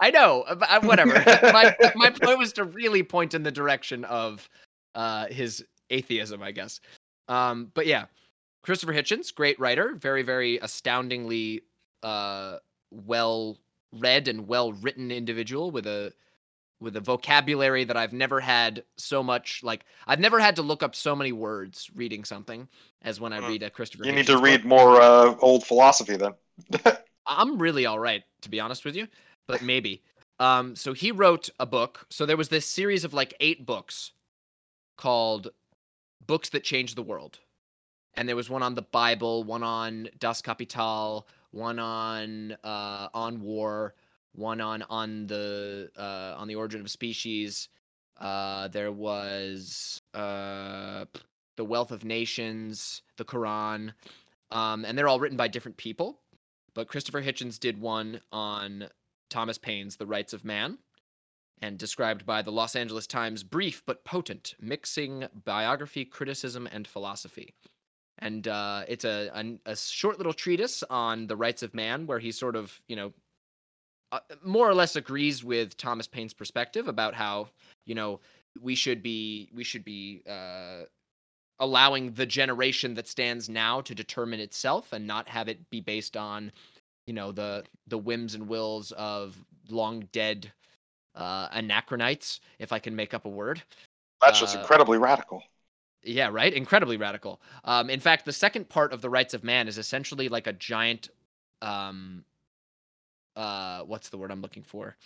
[0.00, 1.12] I know, uh, but, whatever.
[1.52, 4.48] my my point was to really point in the direction of
[4.94, 6.80] uh, his atheism, I guess.
[7.28, 8.06] Um, but yeah,
[8.62, 11.62] Christopher Hitchens, great writer, very very astoundingly
[12.02, 12.58] uh,
[12.90, 13.58] well
[13.92, 16.12] read and well written individual with a
[16.84, 20.82] with a vocabulary that I've never had so much like I've never had to look
[20.82, 22.68] up so many words reading something
[23.02, 23.48] as when I Hmm.
[23.48, 24.04] read a Christopher.
[24.04, 24.44] You need Hitchens to book.
[24.44, 26.34] read more uh, old philosophy then.
[27.26, 29.08] I'm really all right, to be honest with you,
[29.48, 30.02] but maybe.
[30.40, 32.06] Um, so he wrote a book.
[32.10, 34.12] So there was this series of like eight books
[34.98, 35.48] called
[36.26, 37.38] Books That Changed the World.
[38.16, 43.40] And there was one on the Bible, one on Das Kapital, one on uh, on
[43.40, 43.94] war,
[44.34, 47.68] one on on the uh, on the origin of species.
[48.20, 51.04] Uh, there was uh,
[51.56, 53.92] the Wealth of Nations, the Quran,
[54.50, 56.20] um, and they're all written by different people
[56.74, 58.88] but Christopher Hitchens did one on
[59.30, 60.78] Thomas Paine's The Rights of Man,
[61.62, 67.54] and described by the Los Angeles Times brief but potent, mixing biography, criticism, and philosophy.
[68.18, 72.18] And uh, it's a, a a short little treatise on the rights of man, where
[72.18, 73.12] he sort of you know
[74.12, 77.48] uh, more or less agrees with Thomas Paine's perspective about how
[77.86, 78.20] you know
[78.60, 80.82] we should be we should be uh,
[81.60, 86.16] allowing the generation that stands now to determine itself and not have it be based
[86.16, 86.50] on
[87.06, 89.36] you know the the whims and wills of
[89.70, 90.50] long dead
[91.14, 93.62] uh anachronites if i can make up a word.
[94.20, 95.42] That's just Uh, incredibly radical.
[96.02, 96.52] yeah right?
[96.52, 97.40] Incredibly radical.
[97.64, 100.52] Um in fact the second part of the rights of man is essentially like a
[100.52, 101.08] giant
[101.62, 102.24] um
[103.36, 104.96] uh what's the word i'm looking for?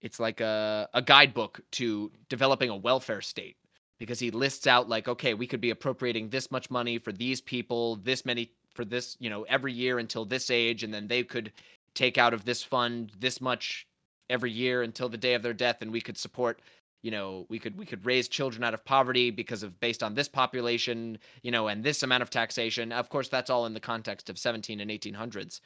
[0.00, 3.56] It's like a a guidebook to developing a welfare state
[3.98, 7.40] because he lists out like okay we could be appropriating this much money for these
[7.40, 11.22] people this many for this you know every year until this age and then they
[11.22, 11.52] could
[11.94, 13.86] take out of this fund this much
[14.30, 16.60] every year until the day of their death and we could support
[17.02, 20.14] you know we could we could raise children out of poverty because of based on
[20.14, 22.92] this population you know and this amount of taxation.
[22.92, 25.60] Of course that's all in the context of 17 and 1800s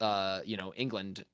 [0.00, 1.24] uh you know england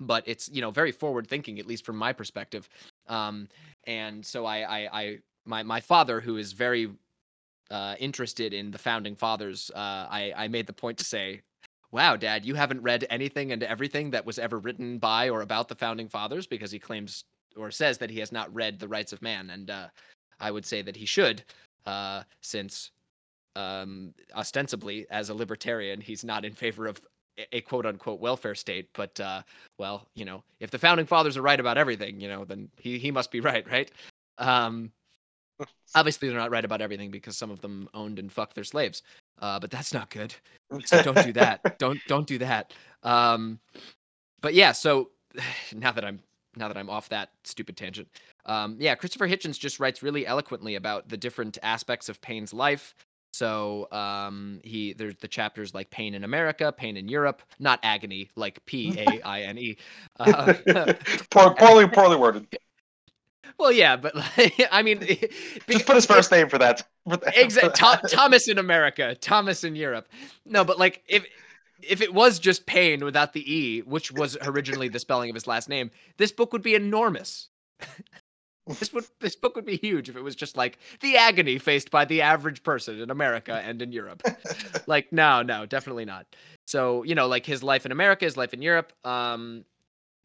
[0.00, 2.68] but it's you know very forward thinking at least from my perspective.
[3.08, 3.48] Um
[3.86, 6.90] and so i i, I my my father who is very
[7.70, 11.42] uh, interested in the founding fathers, uh, I I made the point to say,
[11.92, 15.68] "Wow, Dad, you haven't read anything and everything that was ever written by or about
[15.68, 17.24] the founding fathers," because he claims
[17.56, 19.88] or says that he has not read the Rights of Man, and uh,
[20.40, 21.42] I would say that he should,
[21.86, 22.90] uh, since
[23.56, 27.00] um, ostensibly as a libertarian, he's not in favor of
[27.52, 28.88] a- quote unquote welfare state.
[28.94, 29.42] But uh,
[29.78, 32.98] well, you know, if the founding fathers are right about everything, you know, then he
[32.98, 33.90] he must be right, right?
[34.38, 34.92] Um,
[35.94, 39.02] obviously, they're not right about everything because some of them owned and fucked their slaves.
[39.40, 40.34] Uh, but that's not good.
[40.84, 41.78] So don't do that.
[41.78, 42.72] don't don't do that.
[43.02, 43.60] Um,
[44.40, 45.10] but yeah, so
[45.74, 46.20] now that I'm
[46.56, 48.08] now that I'm off that stupid tangent,
[48.46, 52.94] um, yeah, Christopher Hitchens just writes really eloquently about the different aspects of Paine's life.
[53.38, 58.30] So um, he there's the chapters like Paine in America, Paine in Europe, not agony
[58.34, 59.76] like P A I N E.
[60.18, 60.54] Uh,
[61.30, 62.48] poorly, poorly worded.
[63.56, 64.98] well, yeah, but like, I mean,
[65.68, 66.84] Just put his first name for that.
[67.06, 68.10] that- exactly that.
[68.10, 70.08] Thomas in America, Thomas in Europe.
[70.44, 71.24] No, but like if
[71.80, 75.46] if it was just Pain without the E, which was originally the spelling of his
[75.46, 77.50] last name, this book would be enormous.
[78.78, 81.90] This would this book would be huge if it was just like the agony faced
[81.90, 84.22] by the average person in America and in Europe.
[84.86, 86.26] like no, no, definitely not.
[86.66, 89.64] So you know, like his life in America, his life in Europe, um,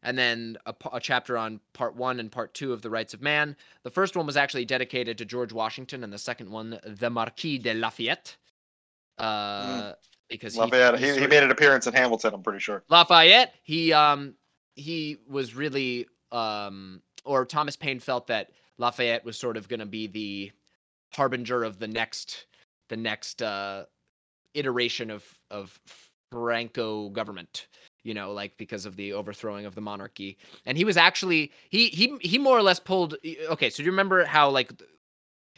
[0.02, 0.58] and then
[0.92, 3.56] a chapter on part one and part two of the Rights of Man.
[3.84, 7.56] The first one was actually dedicated to George Washington, and the second one, the Marquis
[7.56, 8.36] de Lafayette,
[9.18, 9.92] uh,
[10.28, 10.98] because he- Lafayette.
[10.98, 12.34] he He, he made an appearance in Hamilton.
[12.34, 12.82] I'm pretty sure.
[12.90, 14.34] Lafayette, he um
[14.76, 19.86] he was really um or Thomas Paine felt that Lafayette was sort of going to
[19.86, 20.52] be the
[21.12, 22.46] harbinger of the next
[22.88, 23.84] the next uh
[24.54, 25.78] iteration of of
[26.32, 27.68] Franco government
[28.02, 31.88] you know like because of the overthrowing of the monarchy and he was actually he
[31.88, 33.14] he he more or less pulled
[33.48, 34.84] okay so do you remember how like do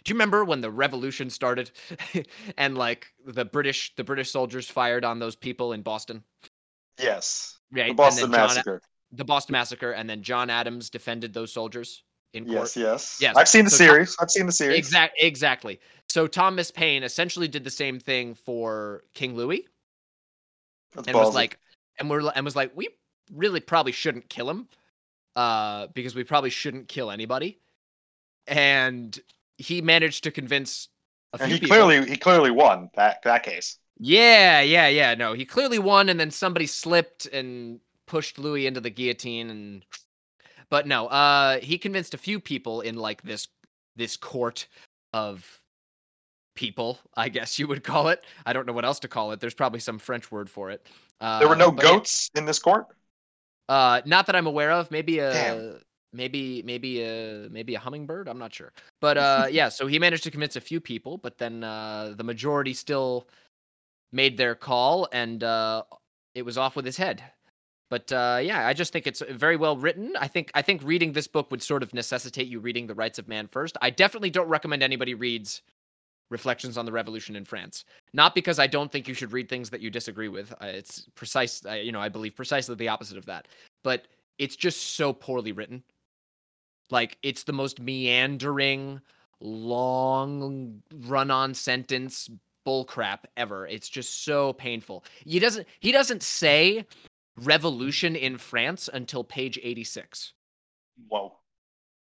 [0.06, 1.70] you remember when the revolution started
[2.58, 6.22] and like the british the british soldiers fired on those people in boston
[6.98, 7.58] Yes.
[7.72, 8.80] right The Boston John- Massacre.
[9.16, 12.02] The Boston Massacre, and then John Adams defended those soldiers
[12.34, 12.56] in court.
[12.56, 13.18] Yes, yes.
[13.20, 14.16] Yes, I've seen the so Tom- series.
[14.20, 14.78] I've seen the series.
[14.78, 15.80] Exact, exactly.
[16.08, 19.66] So Thomas Paine essentially did the same thing for King Louis,
[20.94, 21.58] That's and was like,
[21.98, 22.88] and we're and was like, we
[23.32, 24.68] really probably shouldn't kill him,
[25.34, 27.58] uh, because we probably shouldn't kill anybody,
[28.46, 29.18] and
[29.58, 30.88] he managed to convince
[31.32, 31.76] a few and he people.
[31.76, 33.78] clearly he clearly won that that case.
[33.98, 35.14] Yeah, yeah, yeah.
[35.14, 39.84] No, he clearly won, and then somebody slipped and pushed Louis into the guillotine, and
[40.70, 43.48] but no, uh, he convinced a few people in like this
[43.96, 44.66] this court
[45.12, 45.60] of
[46.54, 48.24] people, I guess you would call it.
[48.44, 49.40] I don't know what else to call it.
[49.40, 50.86] There's probably some French word for it.
[51.20, 52.86] Uh, There were no yeah, goats in this court.
[53.68, 54.90] uh, not that I'm aware of.
[54.90, 55.80] Maybe a Damn.
[56.12, 58.28] maybe maybe a maybe a hummingbird.
[58.28, 58.72] I'm not sure.
[59.00, 62.24] But uh, yeah, so he managed to convince a few people, but then uh, the
[62.24, 63.28] majority still
[64.12, 65.82] made their call, and uh,
[66.34, 67.22] it was off with his head.
[67.88, 70.14] But uh, yeah, I just think it's very well written.
[70.18, 73.18] I think I think reading this book would sort of necessitate you reading The Rights
[73.18, 73.76] of Man first.
[73.80, 75.62] I definitely don't recommend anybody reads
[76.28, 77.84] Reflections on the Revolution in France.
[78.12, 80.52] Not because I don't think you should read things that you disagree with.
[80.54, 83.46] Uh, it's precise, uh, you know, I believe precisely the opposite of that.
[83.84, 85.84] But it's just so poorly written.
[86.90, 89.00] Like it's the most meandering,
[89.40, 92.28] long run-on sentence
[92.66, 93.66] bullcrap ever.
[93.68, 95.04] It's just so painful.
[95.24, 96.84] He doesn't he doesn't say
[97.36, 100.32] revolution in France until page 86.
[101.08, 101.32] Whoa.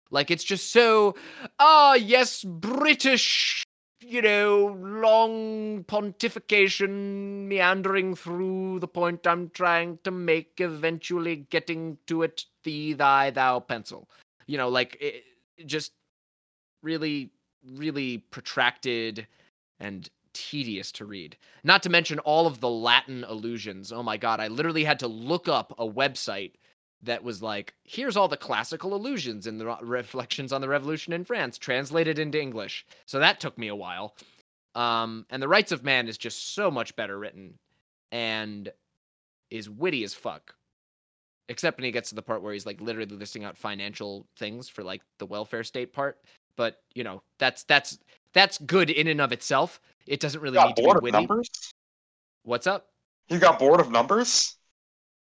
[0.10, 1.16] Like it's just so
[1.60, 3.64] ah yes, British
[4.02, 12.24] you know, long pontification meandering through the point I'm trying to make, eventually getting to
[12.24, 14.10] it, thee, thy, thou, pencil.
[14.48, 15.24] You know, like it,
[15.66, 15.92] just
[16.82, 17.30] really,
[17.64, 19.28] really protracted
[19.80, 21.38] and tedious to read.
[21.64, 23.92] Not to mention all of the Latin allusions.
[23.92, 26.54] Oh my god, I literally had to look up a website
[27.04, 31.24] that was like, here's all the classical allusions in the reflections on the revolution in
[31.24, 32.86] France, translated into English.
[33.06, 34.16] So that took me a while.
[34.76, 37.56] Um, and the Rights of Man is just so much better written
[38.12, 38.72] and
[39.50, 40.54] is witty as fuck.
[41.50, 44.70] Except when he gets to the part where he's like literally listing out financial things
[44.70, 46.20] for like the welfare state part.
[46.56, 47.98] But you know, that's that's
[48.34, 49.80] that's good in and of itself.
[50.08, 51.18] It doesn't really need to bored be of witty.
[51.18, 51.50] numbers.
[52.44, 52.88] What's up?
[53.30, 54.56] You got bored of numbers.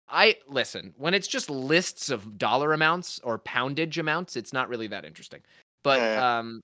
[0.08, 4.86] I listen, when it's just lists of dollar amounts or poundage amounts, it's not really
[4.88, 5.40] that interesting.
[5.82, 6.38] But Yeah.
[6.38, 6.60] um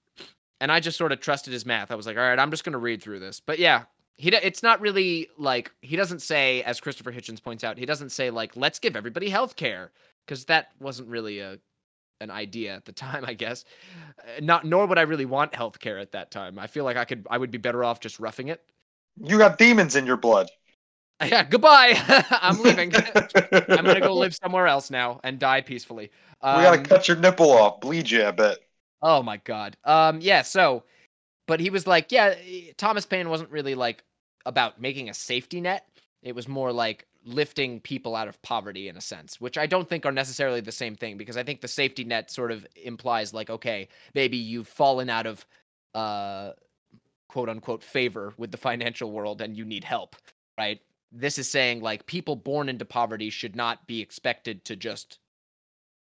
[0.61, 1.90] and I just sort of trusted his math.
[1.90, 3.85] I was like, "All right, I'm just going to read through this." But yeah,
[4.16, 8.11] he it's not really like he doesn't say as Christopher Hitchens points out, he doesn't
[8.11, 9.92] say like, "Let's give everybody health care,"
[10.27, 11.59] because that wasn't really a
[12.20, 13.64] an idea at the time, I guess.
[14.20, 16.59] Uh, Not nor would I really want healthcare at that time.
[16.59, 18.62] I feel like I could I would be better off just roughing it.
[19.22, 20.50] You got demons in your blood.
[21.24, 21.94] Yeah, goodbye.
[22.31, 22.92] I'm leaving.
[23.72, 26.11] I'm gonna go live somewhere else now and die peacefully.
[26.52, 28.59] we gotta Um, cut your nipple off, bleed you a bit.
[29.02, 29.76] Oh my god.
[29.85, 30.85] Um yeah, so
[31.48, 32.37] but he was like, yeah,
[32.78, 34.04] Thomas Paine wasn't really like
[34.46, 35.88] about making a safety net.
[36.22, 39.88] It was more like lifting people out of poverty in a sense, which I don't
[39.88, 43.35] think are necessarily the same thing because I think the safety net sort of implies
[43.35, 45.44] like okay, maybe you've fallen out of
[45.94, 46.52] uh
[47.28, 50.16] quote unquote favor with the financial world and you need help,
[50.59, 50.81] right?
[51.12, 55.18] This is saying like people born into poverty should not be expected to just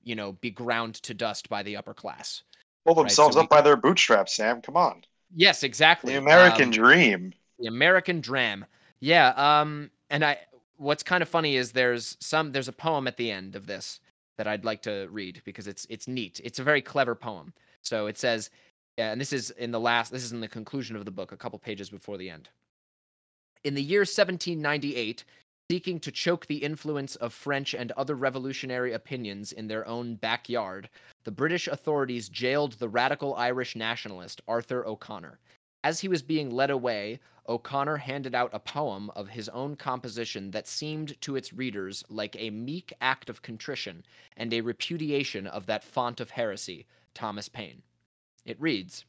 [0.05, 2.43] you know, be ground to dust by the upper class.
[2.85, 4.61] Pull Right, themselves so we- up by their bootstraps, Sam.
[4.61, 5.05] Come on.
[5.33, 6.15] Yes, exactly.
[6.15, 7.33] The American Um, dream.
[7.61, 8.65] the American Dram.
[8.99, 9.29] Yeah.
[9.37, 9.91] Um.
[10.11, 10.39] And I,
[10.77, 14.01] what's kind of funny is there's some there's a poem at the end of this
[14.39, 16.41] that I'd like to read because it's it's neat.
[16.45, 17.53] It's a very clever poem.
[17.83, 18.51] So it says,
[18.99, 20.13] uh, and this is in the last.
[20.13, 22.49] This is in the conclusion of the book, a couple pages before the end.
[23.65, 25.25] In the year 1798,
[25.71, 30.89] seeking to choke the influence of French and other revolutionary opinions in their own backyard,
[31.25, 35.39] the British authorities jailed the radical Irish nationalist Arthur O'Connor.
[35.85, 37.19] As he was being led away,
[37.49, 42.37] O'Connor handed out a poem of his own composition that seemed to its readers like
[42.39, 44.05] a meek act of contrition
[44.37, 47.83] and a repudiation of that font of heresy, Thomas Paine.
[48.45, 49.05] It reads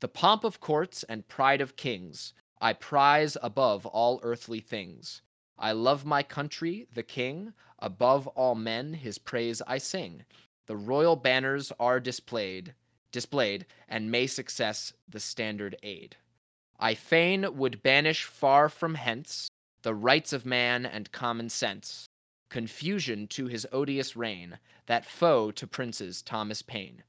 [0.00, 5.22] The pomp of courts and pride of kings I prize above all earthly things.
[5.58, 10.24] I love my country, the king, above all men his praise I sing.
[10.66, 12.74] The royal banners are displayed,
[13.12, 16.16] displayed, and may success the standard aid.
[16.78, 19.48] I fain would banish far from hence
[19.82, 22.06] the rights of man and common sense,
[22.50, 27.02] confusion to his odious reign, that foe to princes Thomas Paine.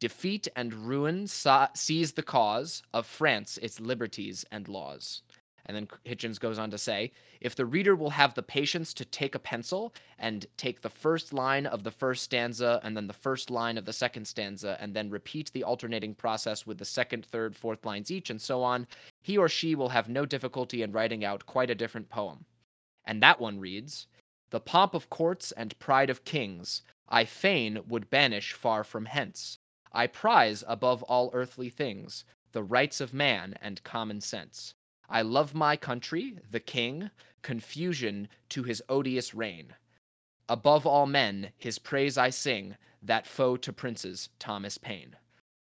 [0.00, 5.22] Defeat and ruin sa- seize the cause of France its liberties and laws.
[5.68, 9.04] And then Hitchens goes on to say, if the reader will have the patience to
[9.04, 13.12] take a pencil and take the first line of the first stanza and then the
[13.12, 17.26] first line of the second stanza and then repeat the alternating process with the second,
[17.26, 18.86] third, fourth lines each and so on,
[19.20, 22.46] he or she will have no difficulty in writing out quite a different poem.
[23.04, 24.06] And that one reads
[24.48, 29.58] The pomp of courts and pride of kings I fain would banish far from hence.
[29.92, 34.74] I prize above all earthly things the rights of man and common sense.
[35.08, 37.10] I love my country, the king,
[37.42, 39.74] confusion to his odious reign.
[40.48, 45.16] Above all men, his praise I sing, that foe to princes, Thomas Paine.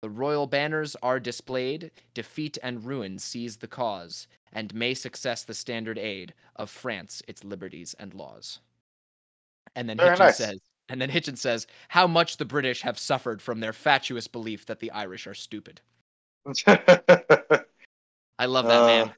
[0.01, 5.53] The royal banners are displayed, defeat and ruin seize the cause, and may success the
[5.53, 8.59] standard aid of France its liberties and laws.
[9.75, 10.37] And then Very Hitchens nice.
[10.37, 14.65] says, and then Hitchens says, how much the British have suffered from their fatuous belief
[14.65, 15.79] that the Irish are stupid.
[16.67, 19.13] I love that Uh, man.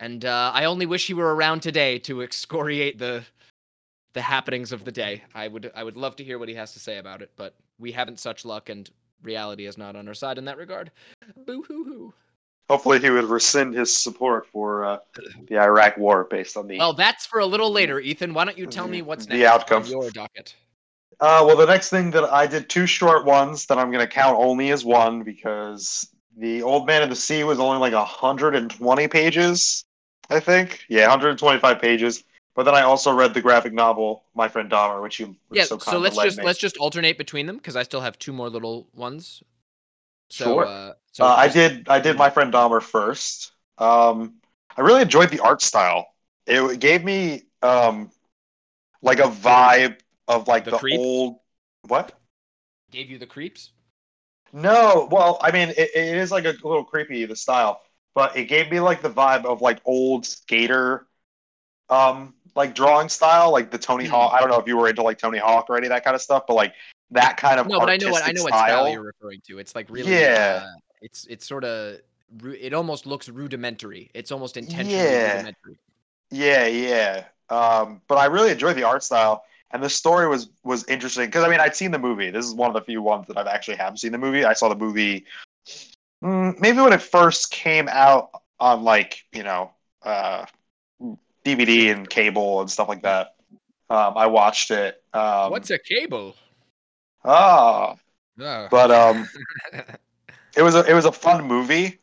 [0.00, 3.22] And uh, I only wish he were around today to excoriate the
[4.12, 5.22] the happenings of the day.
[5.34, 7.54] I would I would love to hear what he has to say about it, but
[7.78, 8.90] we haven't such luck, and
[9.22, 10.90] reality is not on our side in that regard.
[11.46, 12.14] Boo hoo hoo.
[12.70, 14.98] Hopefully, he would rescind his support for uh,
[15.48, 16.78] the Iraq War based on the.
[16.78, 18.32] Well, that's for a little later, Ethan.
[18.32, 19.82] Why don't you tell me what's The next outcome.
[19.82, 20.54] on your docket?
[21.20, 24.10] Uh, well, the next thing that I did two short ones that I'm going to
[24.10, 29.08] count only as one because the Old Man of the Sea was only like 120
[29.08, 29.84] pages,
[30.30, 30.84] I think.
[30.88, 32.24] Yeah, 125 pages.
[32.54, 35.78] But then I also read the graphic novel My Friend Dahmer, which you Yeah, so
[35.78, 36.44] so, let's just me.
[36.44, 39.42] let's just alternate between them because I still have two more little ones.
[40.30, 40.64] So, Sure.
[40.64, 41.88] uh, so uh, I did.
[41.88, 43.52] I did My Friend Dahmer first.
[43.78, 44.34] Um,
[44.76, 46.06] I really enjoyed the art style.
[46.46, 48.10] It gave me um,
[49.02, 51.00] like a vibe of like The the, Creep?
[51.00, 51.36] old
[51.86, 52.12] what?
[52.90, 53.70] gave you the creeps.
[54.52, 57.80] No, well, I mean, it, it is like a little creepy the style,
[58.14, 61.06] but it gave me like the vibe of like old skater,
[61.88, 64.10] um, like drawing style, like the Tony Hmm.
[64.12, 64.32] Hawk.
[64.34, 66.14] I don't know if you were into like Tony Hawk or any of that kind
[66.14, 66.74] of stuff, but like
[67.12, 68.92] that kind of No, but I know what I know what style style.
[68.92, 69.58] you're referring to.
[69.58, 70.62] It's like really, Yeah.
[70.64, 71.98] uh, it's it's sort of
[72.44, 74.10] it almost looks rudimentary.
[74.14, 75.32] It's almost intentionally Yeah.
[75.32, 75.78] rudimentary.
[76.30, 77.24] Yeah, yeah.
[77.48, 79.42] Um, but I really enjoyed the art style,
[79.72, 82.30] and the story was was interesting because I mean I'd seen the movie.
[82.30, 84.44] This is one of the few ones that I've actually have seen the movie.
[84.44, 85.24] I saw the movie
[86.22, 90.46] maybe when it first came out on like you know uh,
[91.44, 93.34] DVD and cable and stuff like that.
[93.88, 95.02] Um, I watched it.
[95.12, 96.36] Um, What's a cable?
[97.24, 97.94] ah?
[97.94, 98.68] Oh.
[98.70, 99.28] But um,
[100.56, 101.98] it was a it was a fun movie,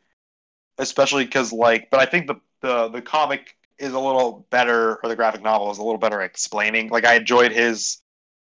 [0.78, 5.10] especially because like, but I think the the the comic is a little better, or
[5.10, 6.90] the graphic novel is a little better explaining.
[6.90, 8.02] Like I enjoyed his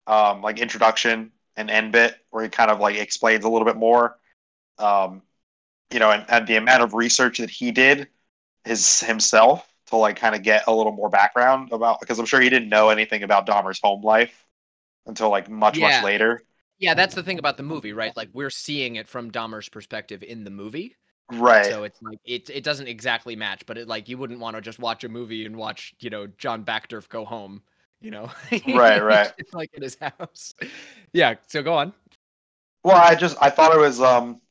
[0.08, 3.78] um like introduction and end bit where he kind of like explains a little bit
[3.78, 4.18] more.
[4.78, 5.22] Um,
[5.92, 8.08] you know, and, and the amount of research that he did
[8.66, 12.42] his himself to like kind of get a little more background about because I'm sure
[12.42, 14.46] he didn't know anything about Dahmer's home life
[15.08, 15.82] until like much Yeah.
[15.82, 16.44] much later.
[16.80, 18.16] Yeah, that's the thing about the movie, right?
[18.18, 20.96] Like we're seeing it from Dahmer's perspective in the movie.
[21.32, 21.76] Right.
[21.76, 24.62] So it's like it it doesn't exactly match, but it like you wouldn't want to
[24.62, 27.64] just watch a movie and watch, you know, John Backderf go home,
[28.02, 28.32] you know.
[28.66, 29.34] Right, right.
[29.40, 30.54] It's like in his house.
[31.14, 31.94] Yeah, so go on.
[32.84, 34.42] Well, I just I thought it was um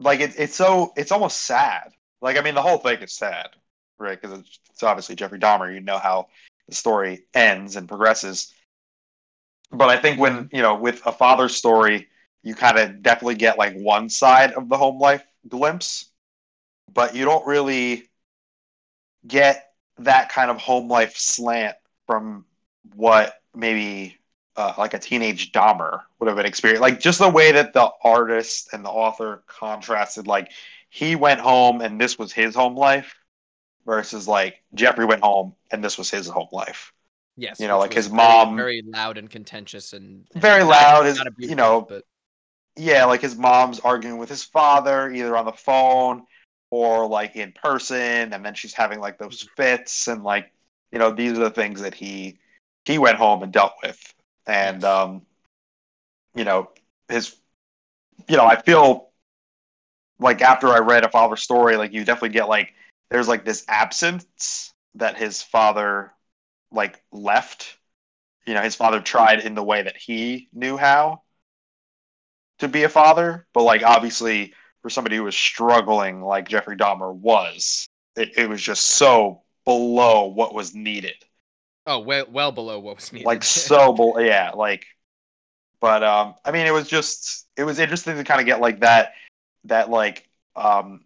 [0.00, 1.92] like it, it's so it's almost sad.
[2.20, 3.50] Like I mean the whole thing is sad,
[3.98, 4.20] right?
[4.20, 5.72] Because it's, it's obviously Jeffrey Dahmer.
[5.72, 6.28] You know how
[6.68, 8.52] the story ends and progresses.
[9.70, 12.08] But I think when you know with a father's story,
[12.42, 16.10] you kind of definitely get like one side of the home life glimpse,
[16.92, 18.08] but you don't really
[19.26, 19.66] get
[19.98, 21.76] that kind of home life slant
[22.06, 22.46] from
[22.94, 24.16] what maybe
[24.60, 26.82] uh, like a teenage Dahmer would have been experienced.
[26.82, 30.52] Like just the way that the artist and the author contrasted, like
[30.90, 33.14] he went home and this was his home life
[33.86, 36.92] versus like Jeffrey went home and this was his home life.
[37.36, 37.58] Yes.
[37.58, 41.22] You know, like his very- mom- very loud and contentious and, and Very loud, his-
[41.38, 42.04] you know, but
[42.76, 46.26] Yeah, like his mom's arguing with his father either on the phone
[46.70, 50.52] or like in person, and then she's having like those fits, and like
[50.92, 52.38] you know these are the things that he
[52.84, 54.14] he went home and dealt with,
[54.50, 55.22] and um,
[56.34, 56.70] you know
[57.08, 57.36] his,
[58.28, 59.10] you know I feel
[60.18, 62.74] like after I read a father's story, like you definitely get like
[63.10, 66.12] there's like this absence that his father
[66.70, 67.76] like left.
[68.46, 71.22] You know, his father tried in the way that he knew how
[72.58, 77.14] to be a father, but like obviously for somebody who was struggling like Jeffrey Dahmer
[77.14, 77.86] was,
[78.16, 81.14] it, it was just so below what was needed.
[81.86, 83.26] Oh, well, well below what was needed.
[83.26, 84.86] Like so yeah, like
[85.80, 88.80] but um I mean it was just it was interesting to kind of get like
[88.80, 89.14] that
[89.64, 91.04] that like um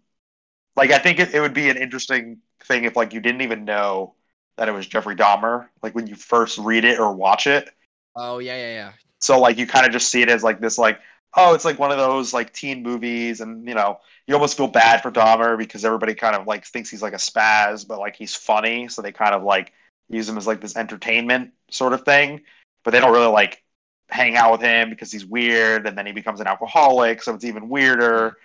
[0.75, 3.65] like I think it, it would be an interesting thing if like you didn't even
[3.65, 4.15] know
[4.57, 7.69] that it was Jeffrey Dahmer like when you first read it or watch it
[8.15, 8.91] oh yeah, yeah, yeah.
[9.19, 10.99] so like you kind of just see it as like this like
[11.35, 14.67] oh it's like one of those like teen movies and you know you almost feel
[14.67, 18.15] bad for Dahmer because everybody kind of like thinks he's like a spaz but like
[18.15, 19.73] he's funny so they kind of like
[20.09, 22.41] use him as like this entertainment sort of thing
[22.83, 23.63] but they don't really like
[24.09, 27.43] hang out with him because he's weird and then he becomes an alcoholic so it's
[27.45, 28.37] even weirder.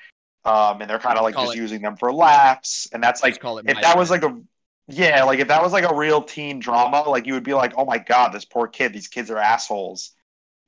[0.47, 3.35] Um and they're kind of like just it- using them for laughs and that's like
[3.71, 4.41] if that was like a
[4.89, 7.75] yeah like if that was like a real teen drama like you would be like
[7.77, 10.13] oh my god this poor kid these kids are assholes.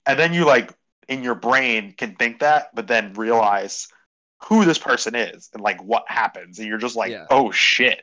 [0.05, 0.71] And then you like
[1.09, 3.89] in your brain can think that but then realize
[4.45, 7.27] who this person is and like what happens and you're just like Yeah.
[7.31, 8.03] oh shit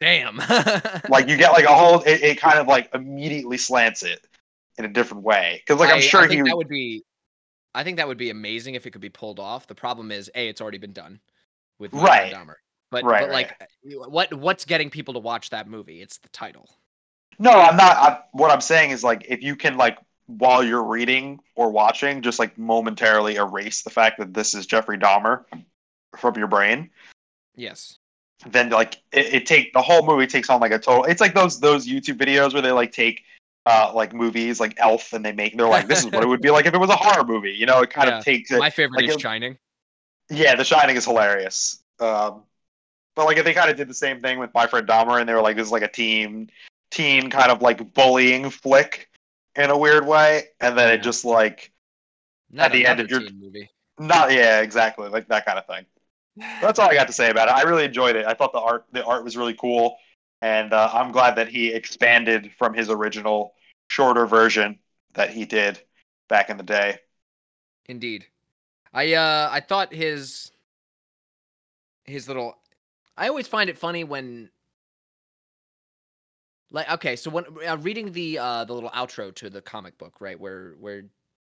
[0.00, 0.36] Damn.
[1.08, 4.26] like you get like a whole it, it kind of like immediately slants it
[4.78, 7.04] in a different way because like I, i'm sure I think he that would be
[7.74, 9.66] I think that would be amazing if it could be pulled off.
[9.66, 11.20] The problem is, a, it's already been done
[11.78, 12.34] with My Right.
[12.34, 12.54] Dahmer.
[12.90, 16.02] But, Right, but like, what what's getting people to watch that movie?
[16.02, 16.68] It's the title.
[17.38, 17.96] No, I'm not.
[17.96, 19.96] I, what I'm saying is like if you can like
[20.26, 24.98] while you're reading or watching, just like momentarily erase the fact that this is Jeffrey
[24.98, 25.44] Dahmer
[26.16, 26.90] from your brain,
[27.54, 27.99] Yes.
[28.46, 31.04] Then like it, it take the whole movie takes on like a total.
[31.04, 33.22] It's like those those YouTube videos where they like take
[33.66, 36.40] uh like movies like Elf and they make they're like this is what it would
[36.40, 37.52] be like if it was a horror movie.
[37.52, 38.18] You know, it kind Yeah.
[38.18, 38.58] of takes it.
[38.58, 39.58] My favorite like is it- Shining.
[40.30, 41.82] Yeah, The Shining is hilarious.
[41.98, 42.44] Um,
[43.16, 45.28] but like if they kind of did the same thing with My Friend Dahmer, and
[45.28, 46.48] they were like, this is like a teen,
[46.92, 49.10] teen kind of like bullying flick
[49.56, 50.94] in a weird way, and then Yeah.
[50.94, 51.72] it just like
[52.50, 53.68] Not the end of your- movie.
[53.98, 55.84] not yeah exactly like that kind of thing.
[56.60, 57.54] That's all I got to say about it.
[57.54, 58.26] I really enjoyed it.
[58.26, 59.96] I thought the art the art was really cool,
[60.42, 63.54] and uh, I'm glad that he expanded from his original
[63.88, 64.78] shorter version
[65.14, 65.80] that he did
[66.28, 66.98] back in the day.
[67.86, 68.26] Indeed.
[68.92, 70.50] I uh I thought his
[72.04, 72.56] his little
[73.16, 74.50] I always find it funny when
[76.70, 80.20] like okay, so when uh, reading the uh the little outro to the comic book,
[80.20, 81.04] right, where where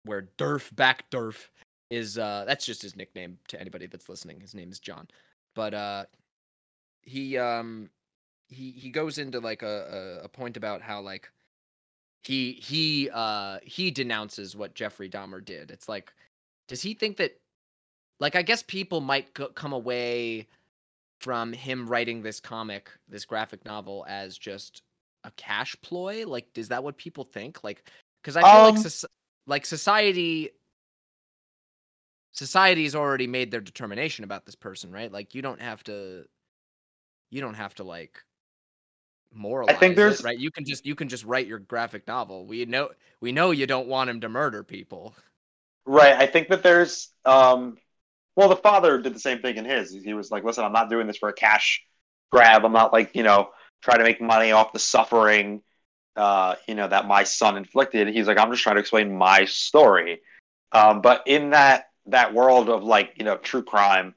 [0.04, 1.50] where Derf Backderf
[1.92, 4.40] is uh that's just his nickname to anybody that's listening.
[4.40, 5.08] His name is John.
[5.54, 6.06] But uh
[7.04, 7.90] he um
[8.50, 11.30] he he goes into like a a, a point about how like
[12.24, 15.70] he he uh he denounces what Jeffrey Dahmer did.
[15.70, 16.12] It's like
[16.68, 17.38] does he think that
[18.22, 20.48] like i guess people might go, come away
[21.20, 24.84] from him writing this comic this graphic novel as just
[25.26, 27.84] a cash ploy like is that what people think like
[28.22, 29.12] because i feel like Um, soc-
[29.48, 30.50] like society
[32.32, 36.24] society's already made their determination about this person right like you don't have to
[37.30, 38.24] you don't have to like
[39.34, 40.38] moralize I think it, there's- right.
[40.38, 42.46] You can just you can just write your graphic novel.
[42.46, 42.90] We know
[43.22, 45.16] we know you don't want him to murder people.
[45.86, 46.14] Right.
[46.14, 47.78] I think that there's um
[48.36, 49.92] well the father did the same thing in his.
[49.92, 51.82] He was like, listen, I'm not doing this for a cash
[52.32, 52.66] grab.
[52.66, 53.50] I'm not like, you know,
[53.82, 55.62] trying to make money off the suffering
[56.16, 58.10] uh, you know, that my son inflicted.
[58.10, 60.22] He's like, I'm just trying to explain my story.
[60.74, 64.16] Um, but in that that world of like, you know, true crime,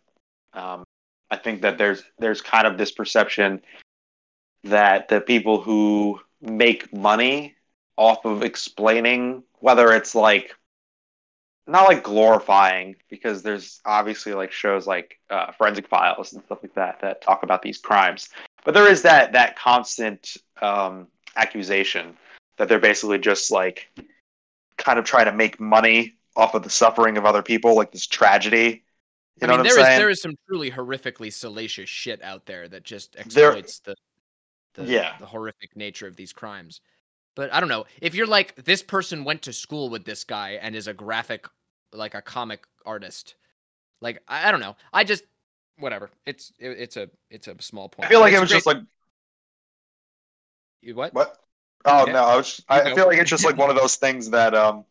[0.53, 0.85] um,
[1.31, 3.63] I think that there's there's kind of this perception
[4.65, 7.57] that the people who make money
[7.97, 10.55] off of explaining whether it's like
[11.67, 16.75] not like glorifying because there's obviously like shows like uh, forensic files and stuff like
[16.75, 18.29] that that talk about these crimes
[18.65, 21.07] but there is that that constant um,
[21.37, 22.17] accusation
[22.59, 23.91] that they're basically just like
[24.77, 28.07] kind of trying to make money off of the suffering of other people like this
[28.07, 28.85] tragedy
[29.41, 31.89] you know I mean, what there i'm is saying there is some truly horrifically salacious
[31.89, 33.95] shit out there that just There- exploits the
[34.75, 35.17] the, Yeah.
[35.21, 36.81] the horrific nature of these crimes.
[37.37, 40.59] But I don't know if you're like this person went to school with this guy
[40.61, 41.47] and is a graphic,
[41.93, 43.37] like a comic artist.
[44.01, 44.75] Like I, I don't know.
[44.93, 45.23] I just
[45.79, 46.11] whatever.
[46.27, 48.07] It's it, it's a it's a small point.
[48.07, 48.79] i feel like it was just like
[50.83, 51.15] You- what?
[51.15, 51.39] What?
[51.85, 52.13] Oh Yeah.
[52.15, 52.61] no, I was.
[52.69, 54.85] I, I feel like it's just like one of those things that um,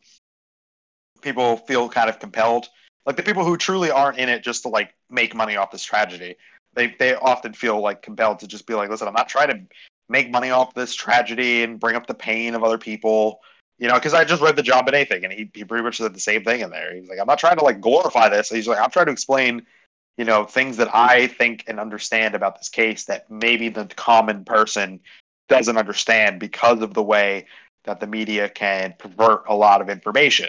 [1.24, 2.68] people feel kind of compelled.
[3.06, 5.82] Like the people who truly aren't in it just to like make money off this
[5.82, 6.36] tragedy.
[6.74, 9.60] They they often feel like compelled to just be like, listen, I'm not trying to
[10.08, 13.40] make money off this tragedy and bring up the pain of other people.
[13.78, 16.14] You know, because I just read the JonBenét thing, and he, he pretty much said
[16.14, 16.94] the same thing in there.
[16.94, 18.48] He's like, I'm not trying to like glorify this.
[18.48, 19.66] He's like, I'm trying to explain,
[20.16, 24.44] you know, things that I think and understand about this case that maybe the common
[24.44, 25.00] person
[25.48, 27.46] doesn't understand because of the way
[27.84, 30.48] that the media can pervert a lot of information.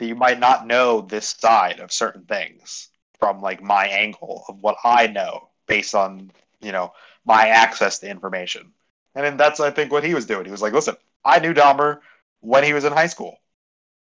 [0.00, 2.88] That you might not know this side of certain things
[3.18, 6.92] from like my angle of what I know based on, you know,
[7.24, 8.72] my access to information.
[9.14, 10.46] And then that's I think what he was doing.
[10.46, 12.00] He was like, listen, I knew Dahmer
[12.40, 13.36] when he was in high school.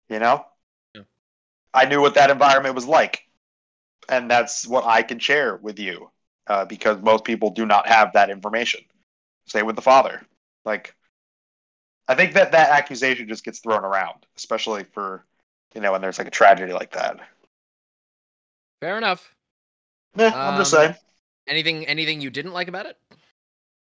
[0.07, 0.45] You know?
[0.93, 1.01] Yeah.
[1.73, 3.23] I knew what that environment was like.
[4.07, 6.11] And that's what I can share with you.
[6.47, 8.81] Uh, because most people do not have that information.
[9.47, 10.21] Same with the father.
[10.65, 10.95] Like,
[12.07, 15.25] I think that that accusation just gets thrown around, especially for,
[15.73, 17.19] you know, when there's like a tragedy like that.
[18.81, 19.35] Fair enough.
[20.15, 20.95] Yeah, I'm just Um, saying.
[21.47, 22.97] Anything anything you didn't like about it?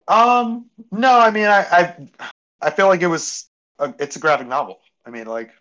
[0.07, 2.07] Um, no, I mean, I, I,
[2.61, 4.79] I feel like it was, a, it's a graphic novel.
[5.05, 5.51] I mean, like,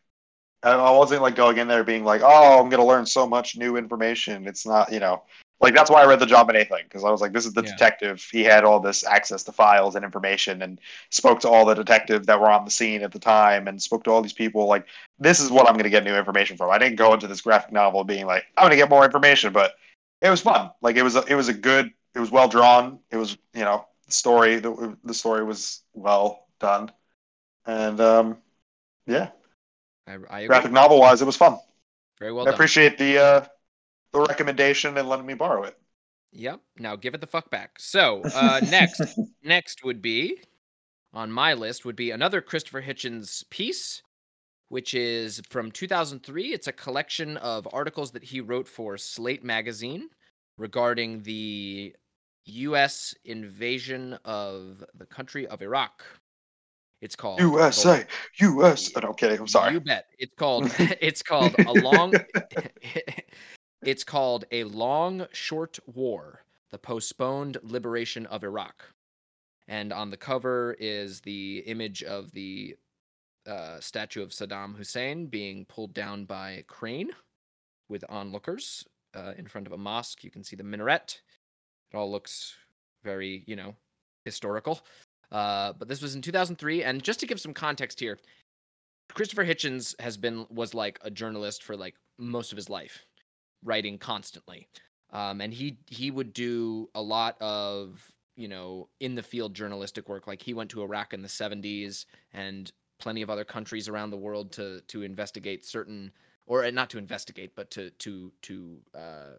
[0.63, 3.57] I, I wasn't like going in there being like, oh, I'm gonna learn so much
[3.57, 4.49] new information.
[4.49, 5.23] It's not, you know,
[5.61, 7.63] like that's why I read the JonBenét anything because I was like, this is the
[7.63, 7.71] Yeah.
[7.73, 8.27] detective.
[8.33, 10.81] He had all this access to files and information, and
[11.11, 14.05] spoke to all the detectives that were on the scene at the time, and spoke
[14.05, 14.67] to all these people.
[14.67, 14.87] Like,
[15.19, 16.71] this is what I'm gonna get new information from.
[16.71, 19.73] I didn't go into this graphic novel being like, I'm gonna get more information, but
[20.23, 20.71] it was fun.
[20.83, 22.99] Like, it was, a, it was a good, it was well drawn.
[23.11, 26.91] It was, you know, the story, the, the story was well done,
[27.67, 28.39] and um,
[29.07, 29.31] yeah,
[30.07, 31.59] I, I graphic novel wise, it was fun.
[32.19, 32.55] Very well I done.
[32.55, 33.45] appreciate the uh,
[34.13, 35.77] the recommendation and letting me borrow it.
[36.33, 36.61] Yep.
[36.79, 37.73] Now give it the fuck back.
[37.79, 40.39] So uh, next, next would be
[41.13, 44.03] on my list would be another Christopher Hitchens piece,
[44.69, 46.53] which is from 2003.
[46.53, 50.09] It's a collection of articles that he wrote for Slate magazine
[50.57, 51.95] regarding the
[52.45, 53.15] U.S.
[53.25, 56.05] invasion of the country of Iraq.
[57.01, 58.05] It's called the- USA,
[58.41, 58.91] US.
[58.95, 59.41] Oh, no, I'm kidding.
[59.41, 59.73] I'm sorry.
[59.73, 60.07] you bet.
[60.19, 62.13] It's called it's called a long
[63.83, 68.85] it's called a long short war, the postponed liberation of Iraq.
[69.69, 72.77] And on the cover is the image of the
[73.47, 77.11] uh, statue of Saddam Hussein being pulled down by a crane
[77.89, 80.25] with onlookers uh, in front of a mosque.
[80.25, 81.21] You can see the minaret.
[81.93, 82.57] It all looks
[83.03, 83.75] very, you know,
[84.25, 84.81] historical.
[85.33, 88.19] Uh, but this was in 2003, and just to give some context here,
[89.15, 93.05] Christopher Hitchens has been was like a journalist for like most of his life,
[93.65, 94.69] writing constantly,
[95.13, 100.09] um, and he he would do a lot of you know in the field journalistic
[100.09, 100.27] work.
[100.27, 104.17] Like he went to Iraq in the 70s and plenty of other countries around the
[104.17, 106.13] world to to investigate certain
[106.47, 109.37] or not to investigate, but to to to uh,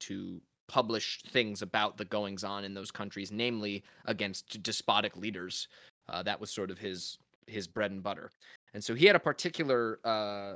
[0.00, 5.68] to publish things about the goings on in those countries, namely against despotic leaders.
[6.08, 8.30] Uh, that was sort of his his bread and butter.
[8.74, 10.54] And so he had a particular uh,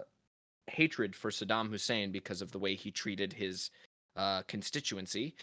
[0.69, 3.71] hatred for Saddam Hussein because of the way he treated his
[4.17, 5.35] uh, constituency.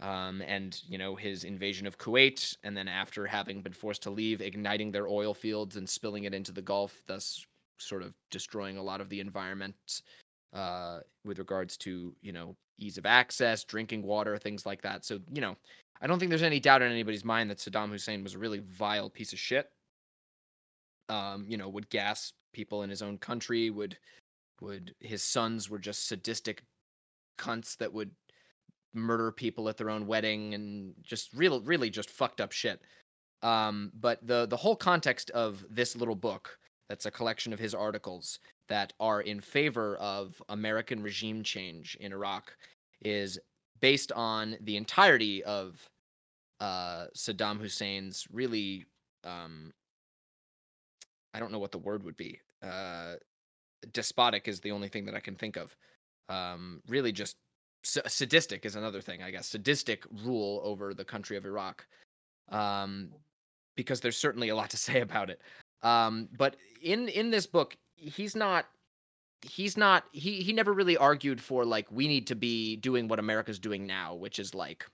[0.00, 4.10] Um, and you know his invasion of Kuwait, and then after having been forced to
[4.10, 7.46] leave, igniting their oil fields and spilling it into the Gulf, thus
[7.78, 10.02] sort of destroying a lot of the environment
[10.52, 15.04] uh, with regards to you know ease of access, drinking water, things like that.
[15.04, 15.56] So, you know,
[16.00, 18.58] I don't think there's any doubt in anybody's mind that Saddam Hussein was a really
[18.58, 19.70] vile piece of shit.
[21.08, 23.96] Um, you know, would gas people in his own country, would
[24.62, 26.62] would his sons were just sadistic
[27.38, 28.10] cunts that would
[28.94, 32.80] murder people at their own wedding and just real really just fucked up shit.
[33.42, 36.58] Um, but the the whole context of this little book
[36.88, 38.38] that's a collection of his articles
[38.68, 42.56] that are in favor of American regime change in Iraq
[43.02, 43.38] is
[43.80, 45.88] based on the entirety of
[46.60, 48.86] uh, Saddam Hussein's really
[49.24, 49.72] um,
[51.34, 52.40] I don't know what the word would be.
[52.62, 53.14] Uh,
[53.92, 55.76] despotic is the only thing that I can think of.
[56.28, 57.36] Um, really, just
[57.84, 59.48] sadistic is another thing, I guess.
[59.48, 61.86] Sadistic rule over the country of Iraq.
[62.48, 63.10] Um,
[63.76, 65.40] because there's certainly a lot to say about it.
[65.82, 68.66] Um, but in in this book, he's not
[69.42, 73.18] he's not he he never really argued for like we need to be doing what
[73.18, 74.86] America's doing now, which is like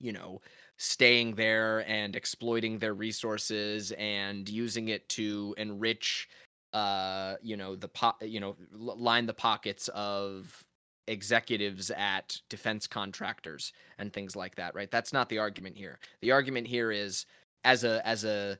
[0.00, 0.40] you know
[0.78, 6.28] staying there and exploiting their resources and using it to enrich
[6.76, 10.66] uh you know the po- you know line the pockets of
[11.08, 14.90] executives at defense contractors and things like that right?
[14.90, 15.98] That's not the argument here.
[16.20, 17.24] The argument here is
[17.64, 18.58] as a as a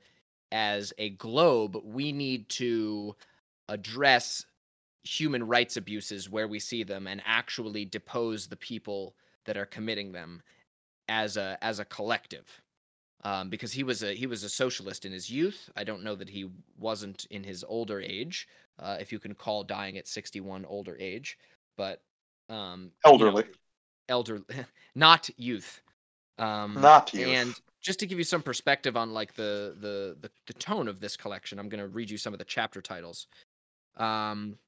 [0.51, 3.15] as a globe we need to
[3.69, 4.47] address
[5.03, 9.15] human rights abuses where we see them and actually depose the people
[9.45, 10.41] that are committing them
[11.09, 12.63] as a as a collective
[13.27, 15.69] um, because he was a he was a socialist in his youth.
[15.77, 16.49] I don't know that he
[16.79, 18.47] wasn't in his older age
[18.79, 21.37] uh, if you can call dying at 61 older age
[21.77, 22.03] but
[22.49, 23.55] um elderly you know,
[24.09, 24.41] elder
[24.95, 25.81] not youth.
[26.39, 27.29] Um not youth.
[27.29, 31.01] and just to give you some perspective on like the the the, the tone of
[31.01, 33.27] this collection, I'm going to read you some of the chapter titles.
[33.97, 34.59] Um,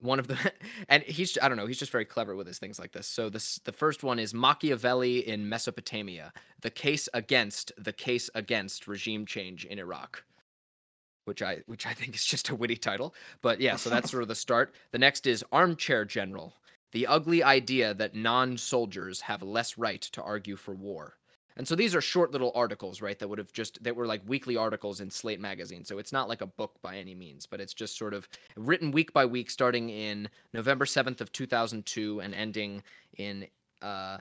[0.00, 0.38] one of the
[0.88, 3.06] and he's I don't know he's just very clever with his things like this.
[3.06, 8.86] So this the first one is Machiavelli in Mesopotamia: the case against the case against
[8.86, 10.24] regime change in Iraq,
[11.24, 13.14] which I which I think is just a witty title.
[13.42, 14.74] But yeah, so that's sort of the start.
[14.92, 16.54] The next is Armchair General:
[16.92, 21.16] the ugly idea that non-soldiers have less right to argue for war.
[21.56, 23.18] And so these are short little articles, right?
[23.18, 25.84] That would have just that were like weekly articles in Slate magazine.
[25.84, 28.90] So it's not like a book by any means, but it's just sort of written
[28.90, 32.82] week by week, starting in November seventh of two thousand two and ending
[33.16, 33.46] in
[33.80, 34.18] uh,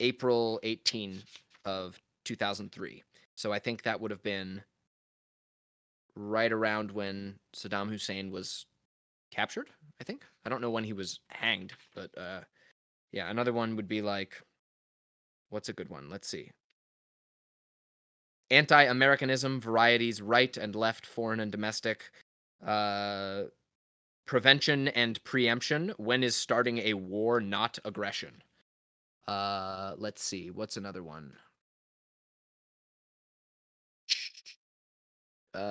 [0.00, 1.22] April 18
[1.66, 3.02] of two thousand three.
[3.34, 4.62] So I think that would have been
[6.14, 8.64] right around when Saddam Hussein was
[9.30, 9.68] captured.
[10.00, 12.40] I think I don't know when he was hanged, but uh,
[13.12, 14.40] yeah, another one would be like,
[15.50, 16.08] what's a good one?
[16.08, 16.50] Let's see
[18.52, 22.10] anti-Americanism varieties, right and left, foreign and domestic,
[22.64, 23.44] uh,
[24.26, 25.92] prevention and preemption.
[25.96, 28.42] When is starting a war not aggression?
[29.26, 30.50] Uh, let's see.
[30.50, 31.32] What's another one?
[35.54, 35.62] Uh,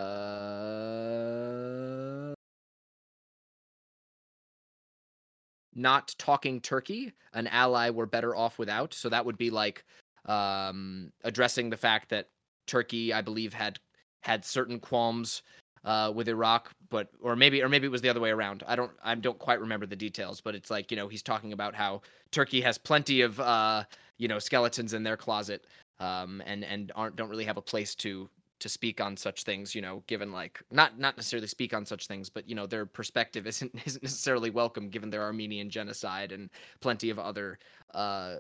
[5.74, 8.94] not talking Turkey, an ally we're better off without.
[8.94, 9.84] So that would be like
[10.26, 12.28] um, addressing the fact that
[12.68, 13.80] Turkey, I believe, had
[14.22, 15.42] had certain qualms
[15.84, 18.64] uh, with Iraq, but or maybe or maybe it was the other way around.
[18.68, 21.54] I don't I don't quite remember the details, but it's like you know he's talking
[21.54, 22.02] about how
[22.32, 23.84] Turkey has plenty of uh,
[24.18, 25.66] you know skeletons in their closet,
[26.00, 29.74] um, and and aren't don't really have a place to to speak on such things.
[29.74, 32.86] You know, given like not not necessarily speak on such things, but you know their
[32.86, 36.50] perspective isn't isn't necessarily welcome given their Armenian genocide and
[36.80, 37.58] plenty of other.
[37.94, 38.36] Uh,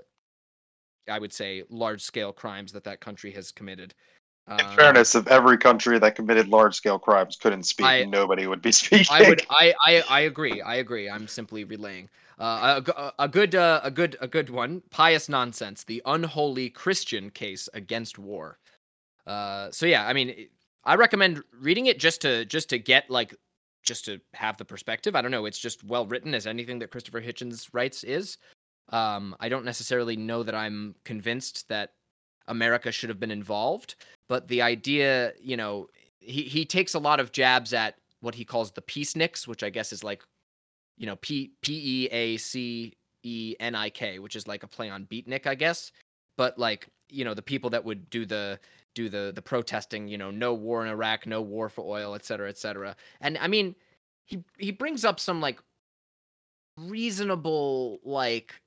[1.09, 3.93] I would say large scale crimes that that country has committed.
[4.47, 8.47] In um, fairness, if every country that committed large scale crimes couldn't speak, I, nobody
[8.47, 9.07] would be speaking.
[9.11, 9.45] I would.
[9.49, 10.61] I, I, I agree.
[10.61, 11.09] I agree.
[11.09, 12.09] I'm simply relaying.
[12.39, 14.81] Uh, a, a good uh, a good a good one.
[14.89, 15.83] Pious nonsense.
[15.83, 18.57] The unholy Christian case against war.
[19.27, 20.47] Uh, so yeah, I mean,
[20.83, 23.35] I recommend reading it just to just to get like
[23.83, 25.15] just to have the perspective.
[25.15, 25.45] I don't know.
[25.45, 28.37] It's just well written as anything that Christopher Hitchens writes is.
[28.91, 31.93] Um, I don't necessarily know that I'm convinced that
[32.47, 33.95] America should have been involved,
[34.27, 35.87] but the idea, you know,
[36.19, 39.69] he he takes a lot of jabs at what he calls the peaceniks, which I
[39.69, 40.23] guess is like,
[40.97, 44.67] you know, P P E A C E N I K, which is like a
[44.67, 45.91] play on beatnik, I guess.
[46.37, 48.59] But like, you know, the people that would do the
[48.93, 52.25] do the the protesting, you know, no war in Iraq, no war for oil, et
[52.25, 52.95] cetera, et cetera.
[53.21, 53.75] And I mean,
[54.25, 55.59] he he brings up some like
[56.77, 58.61] reasonable like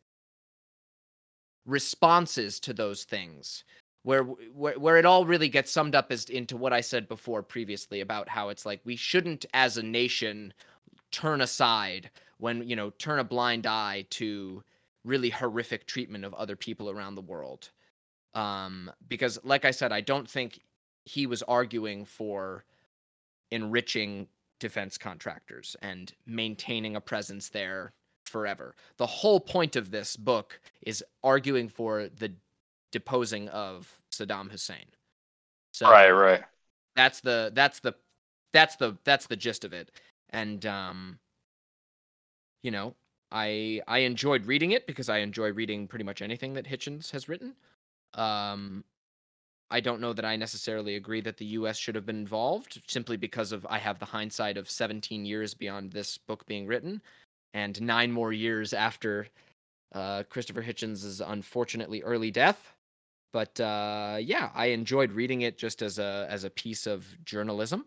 [1.66, 3.64] responses to those things
[4.04, 7.42] where, where where it all really gets summed up as into what I said before
[7.42, 10.52] previously about how it's like we shouldn't as a nation
[11.10, 14.62] turn aside when you know turn a blind eye to
[15.04, 17.70] really horrific treatment of other people around the world.
[18.34, 20.60] Um because like i said i don't think
[21.04, 22.64] he was arguing for
[23.50, 24.26] enriching
[24.58, 27.92] defense contractors and maintaining a presence there
[28.34, 28.74] forever.
[28.96, 32.32] The whole point of this book is arguing for the
[32.90, 34.86] deposing of saddam hussein.
[35.72, 36.42] So right, right.
[36.96, 37.94] that's the that's the
[38.52, 39.92] that's the that's the gist of it.
[40.30, 41.20] And um
[42.64, 42.96] you know
[43.30, 47.28] i i enjoyed reading it because i enjoy reading pretty much anything that hitchens has
[47.28, 47.54] written.
[48.14, 48.82] Um
[49.70, 53.16] i don't know that i necessarily agree that the us should have been involved simply
[53.16, 57.00] because of i have the hindsight of 17 years beyond this book being written
[57.54, 59.28] and nine more years after
[59.94, 62.74] uh, christopher hitchens' unfortunately early death
[63.32, 67.86] but uh, yeah i enjoyed reading it just as a as a piece of journalism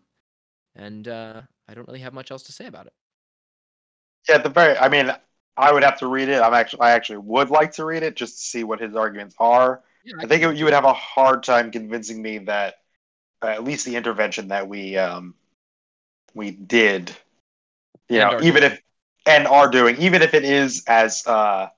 [0.76, 2.92] and uh, I don't really have much else to say about it.
[4.28, 4.76] Yeah, at the very.
[4.76, 5.10] I mean,
[5.56, 6.40] I would have to read it.
[6.40, 9.34] I'm actually, I actually would like to read it just to see what his arguments
[9.38, 9.82] are.
[10.04, 12.76] Yeah, I think it, you would have a hard time convincing me that
[13.42, 15.34] uh, at least the intervention that we um
[16.34, 17.14] we did,
[18.08, 18.80] you And know, even if
[19.28, 21.68] and are doing, even if it is as uh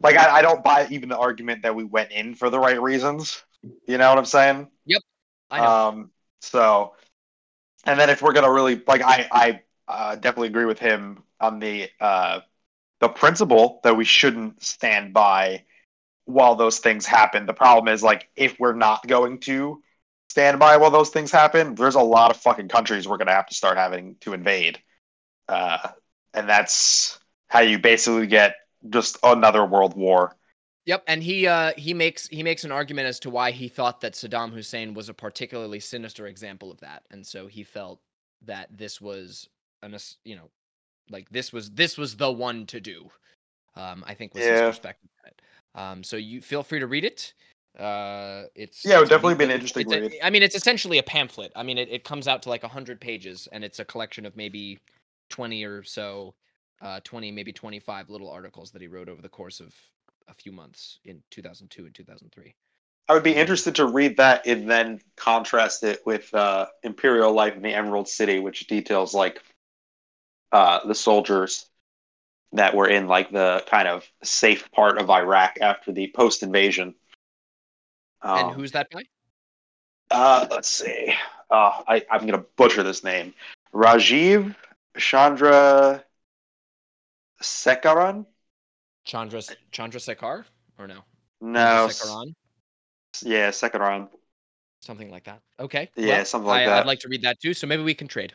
[0.00, 2.80] like I, I don't buy even the argument that we went in for the right
[2.80, 3.42] reasons.
[3.86, 4.68] You know what I'm saying?
[5.50, 5.66] I know.
[5.66, 6.10] Um,
[6.40, 6.94] so,
[7.86, 11.58] and then if we're gonna really like, I I uh, definitely agree with him on
[11.58, 12.40] the uh,
[13.00, 15.64] the principle that we shouldn't stand by
[16.26, 17.46] while those things happen.
[17.46, 19.82] The problem is like if we're not going to
[20.30, 23.46] stand by while those things happen, there's a lot of fucking countries we're gonna have
[23.48, 24.80] to start having to invade,
[25.48, 25.88] uh,
[26.34, 27.18] and that's
[27.48, 28.56] how you basically get
[28.90, 30.36] just another world war.
[30.86, 34.00] Yep, and he uh, he makes he makes an argument as to why he thought
[34.02, 38.00] that Saddam Hussein was a particularly sinister example of that, and so he felt
[38.44, 39.48] that this was
[39.82, 40.50] an you know
[41.10, 43.10] like this was this was the one to do.
[43.76, 45.10] Um, I think was his perspective.
[45.24, 45.42] on it.
[45.74, 47.32] Um, so you feel free to read it.
[47.78, 50.14] Uh, it's Yeah, it would definitely be an interesting it's read.
[50.22, 51.50] I mean, it's essentially a pamphlet.
[51.56, 54.36] I mean, it, it comes out to like hundred pages, and it's a collection of
[54.36, 54.78] maybe
[55.28, 56.34] twenty or so,
[56.82, 59.74] uh, twenty maybe twenty five little articles that he wrote over the course of
[60.28, 62.54] a few months in 2002 and 2003.
[63.08, 67.54] I would be interested to read that and then contrast it with uh, Imperial Life
[67.54, 69.42] in the Emerald City, which details like
[70.52, 71.66] uh, the soldiers
[72.52, 76.94] that were in like the kind of safe part of Iraq after the post invasion.
[78.22, 79.02] and who's that by?
[80.10, 81.12] Uh, let's see.
[81.50, 83.34] Uh, I, I'm going to butcher this name.
[83.74, 84.54] Rajiv
[84.96, 86.04] Chandra
[87.42, 88.26] Sekaran?
[89.04, 89.42] Chandra
[89.72, 90.44] Chandra Sekhar
[90.78, 91.00] or no?
[91.40, 91.88] No.
[91.90, 92.34] Sekaran.
[93.22, 94.08] Yeah, Sekaran.
[94.80, 95.40] something like that.
[95.58, 95.90] Okay.
[95.96, 96.80] Yeah, well, something like I, that.
[96.80, 98.32] I'd like to read that too, so maybe we can trade.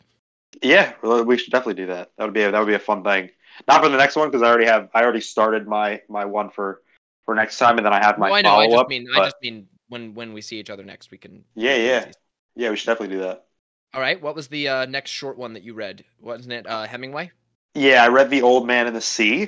[0.62, 2.12] Yeah, well, we should definitely do that.
[2.18, 3.30] That would be a, that would be a fun thing.
[3.68, 6.50] Not for the next one because I already have I already started my my one
[6.50, 6.82] for
[7.24, 8.56] for next time, and then I have my No, I know.
[8.56, 8.90] I just up.
[8.90, 11.44] mean, but I just mean when when we see each other next, we can.
[11.56, 12.12] Yeah, yeah.
[12.56, 13.46] yeah, we should definitely do that.
[13.94, 14.22] All right.
[14.22, 16.04] What was the uh, next short one that you read?
[16.22, 17.32] Wasn't it uh, Hemingway?
[17.76, 19.48] Yeah, I read The Old Man in the Sea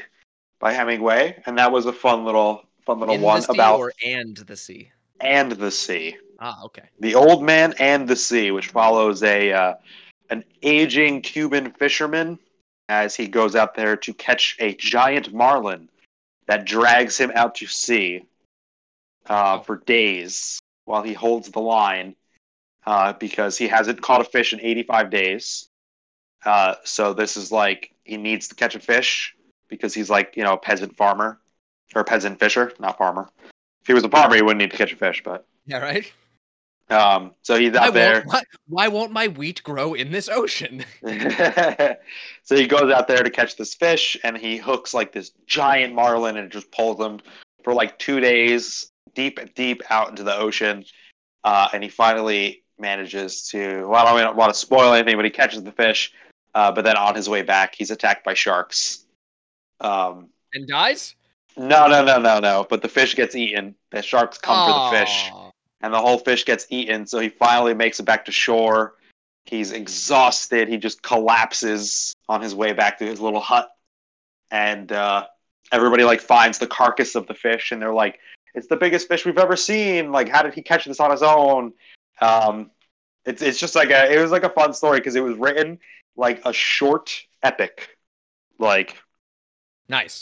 [0.59, 3.79] by Hemingway, and that was a fun little fun little In one the sea about
[3.79, 4.91] or and the sea.
[5.19, 6.17] and the sea.
[6.39, 6.83] Ah, okay.
[6.99, 9.73] The Old Man and the Sea, which follows a uh,
[10.31, 12.39] an aging Cuban fisherman
[12.89, 15.87] as he goes out there to catch a giant marlin
[16.47, 18.23] that drags him out to sea
[19.27, 22.15] uh, for days while he holds the line
[22.85, 25.69] uh, because he hasn't caught a fish in 85 days.
[26.45, 29.35] Uh, so this is like he needs to catch a fish
[29.67, 31.39] because he's like you know a peasant farmer
[31.95, 33.29] or a peasant fisher, not farmer.
[33.81, 35.79] If he was a farmer, he wouldn't need to catch a fish, but Yeah.
[35.79, 36.11] Right.
[36.89, 38.13] um, so he's Why out there.
[38.13, 40.83] won't, why, why won't my wheat grow in this ocean?
[42.43, 45.93] so he goes out there to catch this fish and he hooks like this giant
[45.93, 47.19] marlin and just pulls him
[47.63, 50.83] for like two days deep deep out into the ocean
[51.43, 55.31] uh, and he finally manages to well i don't want to spoil anything but he
[55.31, 56.13] catches the fish
[56.53, 59.05] uh, but then on his way back he's attacked by sharks
[59.79, 61.15] um, and dies.
[61.55, 65.05] no no no no no but the fish gets eaten the sharks come for the
[65.05, 65.31] fish
[65.81, 67.05] and the whole fish gets eaten.
[67.05, 68.95] So he finally makes it back to shore.
[69.45, 70.67] He's exhausted.
[70.67, 73.69] He just collapses on his way back to his little hut,
[74.51, 75.25] and uh,
[75.71, 78.19] everybody like finds the carcass of the fish, and they're like,
[78.53, 80.11] "It's the biggest fish we've ever seen.
[80.11, 81.73] Like, how did he catch this on his own?"
[82.21, 82.71] Um,
[83.25, 85.79] it's it's just like a it was like a fun story because it was written
[86.15, 87.97] like a short epic,
[88.59, 88.95] like
[89.89, 90.21] Nice.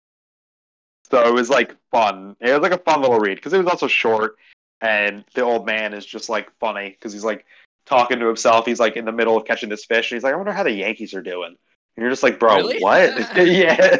[1.12, 2.36] so it was like fun.
[2.39, 4.38] It was like a fun little read because it was also short,
[4.82, 7.45] and the old man is just like funny because he's like
[7.86, 8.66] talking to himself.
[8.66, 10.64] He's like in the middle of catching this fish, and he's like, "I wonder how
[10.64, 11.56] the Yankees are doing."
[11.97, 12.80] you're just like, bro, Really?
[12.80, 13.10] what?
[13.36, 13.76] yeah.
[13.76, 13.97] He's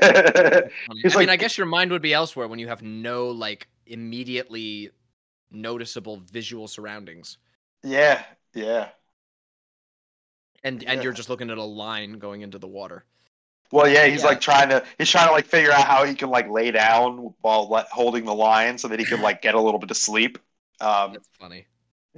[0.90, 3.68] I mean, like- I guess your mind would be elsewhere when you have no like
[3.88, 4.92] immediately
[5.52, 7.38] noticeable visual surroundings,
[7.84, 8.24] yeah.
[8.54, 8.90] Yeah.
[10.64, 13.06] and and you're just looking at a line going into the water.
[13.72, 14.30] Well, yeah, he's Yeah.
[14.30, 17.34] like trying to he's trying to like figure out how he can like lay down
[17.42, 19.98] while let, holding the line so that he can like get a little bit of
[19.98, 20.38] sleep.
[20.82, 21.68] Um, That's funny.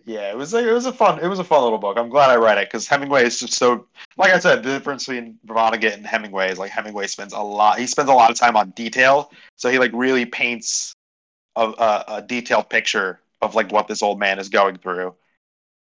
[0.06, 1.98] yeah, it was a, it was a fun it was a fun little book.
[1.98, 3.88] I'm glad I read it because Hemingway is just so
[4.18, 7.78] like I said, the difference between Vonnegut and Hemingway is like Hemingway spends a lot
[7.80, 10.94] he spends a lot of time on detail, so he like really paints
[11.58, 15.14] a, a, a detailed picture of like what this old man is going through.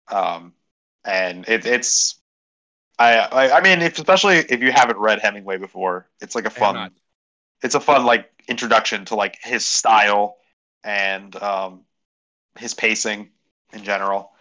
[0.09, 0.53] Um,
[1.05, 2.19] and it, it's
[2.97, 6.49] I, I I mean, if, especially if you haven't read Hemingway before, it's like a
[6.49, 6.91] fun,
[7.63, 10.37] it's a fun like introduction to like his style
[10.83, 11.85] and um,
[12.57, 13.29] his pacing
[13.73, 14.31] in general.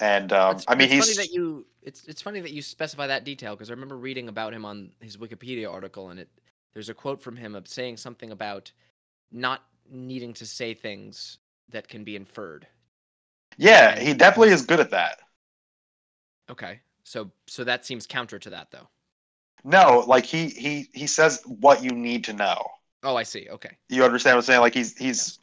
[0.00, 2.62] And um, It's- I mean, it's he's funny that you it's it's funny that you
[2.62, 6.28] specify that detail because I remember reading about him on his Wikipedia article and it
[6.74, 8.72] there's a quote from him of saying something about
[9.30, 11.38] not needing to say things
[11.68, 12.66] that can be inferred.
[13.56, 15.18] Yeah, he definitely is good at that.
[16.50, 16.80] Okay.
[17.04, 18.88] So so that seems counter to that though.
[19.64, 22.64] No, like he he he says what you need to know.
[23.02, 23.48] Oh, I see.
[23.50, 23.76] Okay.
[23.88, 24.60] You understand what I'm saying?
[24.60, 25.38] Like he's he's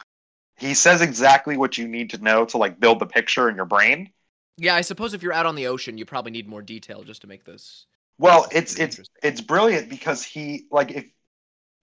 [0.57, 3.66] he says exactly what you need to know to like build the picture in your
[3.66, 4.12] brain.
[4.57, 7.22] Yeah, I suppose if you're out on the ocean, you probably need more detail just
[7.22, 7.86] to make this.
[8.18, 11.10] Well, it's it's it's brilliant because he like if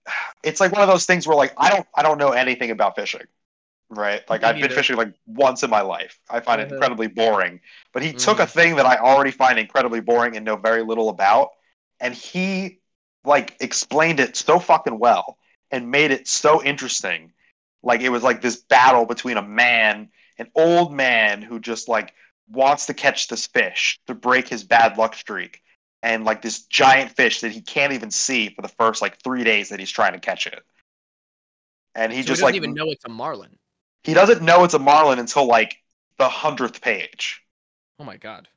[0.43, 2.95] it's like one of those things where like I don't I don't know anything about
[2.95, 3.25] fishing.
[3.89, 4.21] Right?
[4.29, 6.19] Like Me I've been fishing like once in my life.
[6.29, 6.69] I find it Mhm.
[6.69, 7.61] incredibly boring.
[7.93, 8.47] But he took a Mhm.
[8.47, 11.49] thing that I already find incredibly boring and know very little about
[11.99, 12.79] and he
[13.23, 15.37] like explained it so fucking well
[15.71, 17.31] and made it so interesting.
[17.81, 22.13] Like it was like this battle between a man, an old man who just like
[22.49, 25.61] wants to catch this fish to break his bad luck streak
[26.03, 29.43] and like this giant fish that he can't even see for the first like three
[29.45, 30.61] days that he's trying to catch it.
[31.95, 33.57] And he so just he doesn't like even know it's a marlin.
[34.07, 35.77] He doesn't know it's a marlin until like
[36.17, 37.43] the hundredth page.
[37.99, 38.47] Oh my god.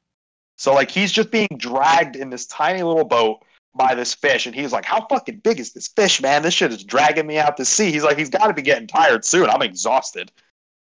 [0.56, 3.44] So like he's just being dragged in this tiny little boat
[3.74, 6.42] by this fish, and he's like, "How fucking big is this fish, man?
[6.42, 8.86] This shit is dragging me out to sea." He's like, "He's got to be getting
[8.86, 9.50] tired soon.
[9.50, 10.30] I'm exhausted."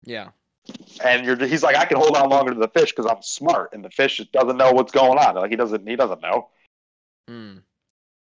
[0.04, 0.28] Yeah.
[1.02, 3.72] And you're, he's like, "I can hold on longer to the fish because I'm smart,
[3.72, 5.34] and the fish just doesn't know what's going on.
[5.34, 6.48] Like he doesn't, he doesn't know."
[7.26, 7.58] Hmm.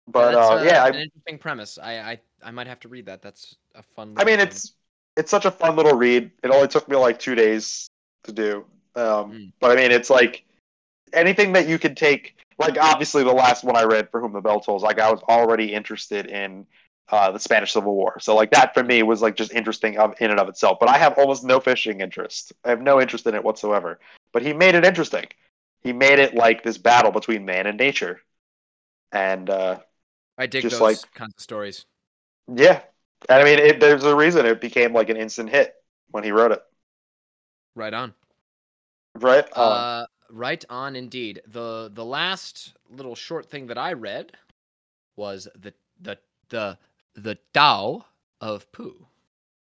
[0.07, 1.77] But that's, uh, yeah, an I, interesting premise.
[1.77, 3.21] I, I I might have to read that.
[3.21, 4.15] That's a fun.
[4.17, 4.47] I mean, thing.
[4.47, 4.73] it's
[5.17, 6.31] it's such a fun little read.
[6.43, 7.87] It only took me like two days
[8.23, 8.65] to do.
[8.95, 9.53] Um, Mm.
[9.59, 10.43] But I mean, it's like
[11.13, 12.35] anything that you could take.
[12.59, 15.21] Like obviously, the last one I read, for whom the bell tolls, like I was
[15.23, 16.67] already interested in
[17.09, 18.19] uh, the Spanish Civil War.
[18.19, 20.77] So like that for me was like just interesting of, in and of itself.
[20.79, 22.53] But I have almost no fishing interest.
[22.63, 23.99] I have no interest in it whatsoever.
[24.31, 25.25] But he made it interesting.
[25.81, 28.21] He made it like this battle between man and nature.
[29.11, 29.79] And uh,
[30.37, 31.85] I dig just those like- kinds of stories.
[32.53, 32.81] yeah,
[33.29, 35.73] and I mean, it, there's a reason it became like an instant hit
[36.11, 36.61] when he wrote it,
[37.75, 38.15] Right on.
[39.19, 39.45] right?
[39.57, 41.41] Um, Uh, right on, indeed.
[41.47, 44.33] the The last little short thing that I read
[45.15, 46.19] was the the
[46.49, 46.79] the
[47.15, 48.05] the Tao
[48.41, 49.07] of Pooh.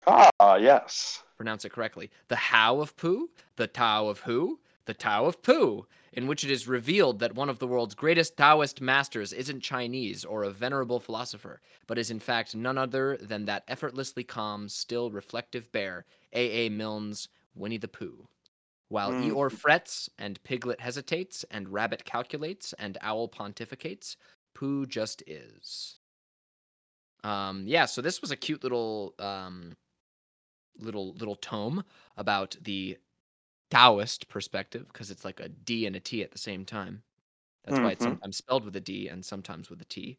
[0.06, 1.22] ah, yes.
[1.36, 2.10] Pronounce it correctly.
[2.28, 6.50] The How of Pooh, the Tao of Who, the Tao of Pooh, in which it
[6.50, 11.00] is revealed that one of the world's greatest Taoist masters isn't Chinese or a venerable
[11.00, 16.66] philosopher, but is in fact none other than that effortlessly calm, still reflective bear, A.
[16.66, 16.68] A.
[16.68, 18.26] Milne's Winnie the Pooh.
[18.88, 19.30] While Mm.
[19.30, 24.16] Eeyore frets, and Piglet hesitates, and Rabbit calculates, and Owl pontificates,
[24.54, 25.98] Pooh just is.
[27.24, 29.76] Um, yeah, so this was a cute little um,
[30.78, 31.84] little little tome
[32.16, 32.98] about the
[33.72, 37.02] Taoist perspective because it's like a D and a T at the same time.
[37.64, 38.10] That's why it's Mhm.
[38.10, 40.18] sometimes spelled with a D and sometimes with a T.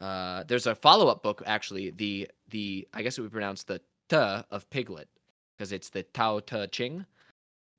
[0.00, 1.90] Uh, there's a follow up book actually.
[1.90, 3.80] The the I guess it would be pronounced the
[4.10, 5.08] Te of Piglet
[5.56, 7.06] because it's the Tao Te Ching.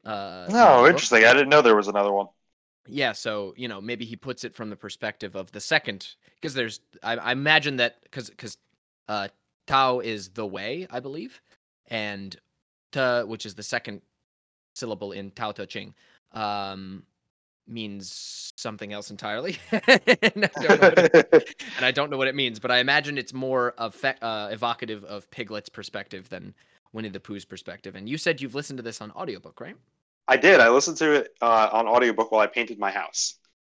[0.03, 0.87] Uh, in the No, book.
[0.87, 1.23] interesting.
[1.23, 2.27] I didn't know there was another one.
[2.87, 6.53] Yeah, so you know maybe he puts it from the perspective of the second because
[6.53, 8.57] there's I, I imagine that because because
[9.07, 9.27] uh,
[9.67, 11.41] Tao is the way I believe,
[11.87, 12.35] and
[12.91, 14.01] Te which is the second
[14.75, 15.93] syllable in Tao Te Ching
[16.33, 17.03] um,
[17.67, 22.27] means something else entirely, and, I don't know what it, and I don't know what
[22.27, 26.53] it means, but I imagine it's more effect, uh, evocative of Piglet's perspective than
[26.93, 27.95] Winnie the Pooh's perspective.
[27.95, 29.75] And you said you've listened to this on audiobook, right?
[30.27, 30.59] I did.
[30.59, 33.35] I listened to it uh, on audiobook while I painted my house.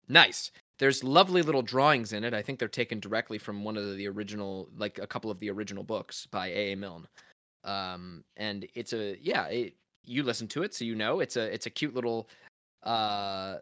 [0.08, 0.52] Nice.
[0.80, 2.34] There's lovely little drawings in it.
[2.34, 5.50] I think they're taken directly from one of the original, like a couple of the
[5.50, 6.74] original books by A.
[6.74, 6.76] A.
[6.76, 7.08] Milne.
[7.64, 9.48] Um, and it's a yeah.
[9.48, 9.74] It,
[10.08, 12.30] you listen to it, so you know it's a it's a cute little.
[12.84, 13.58] Uh,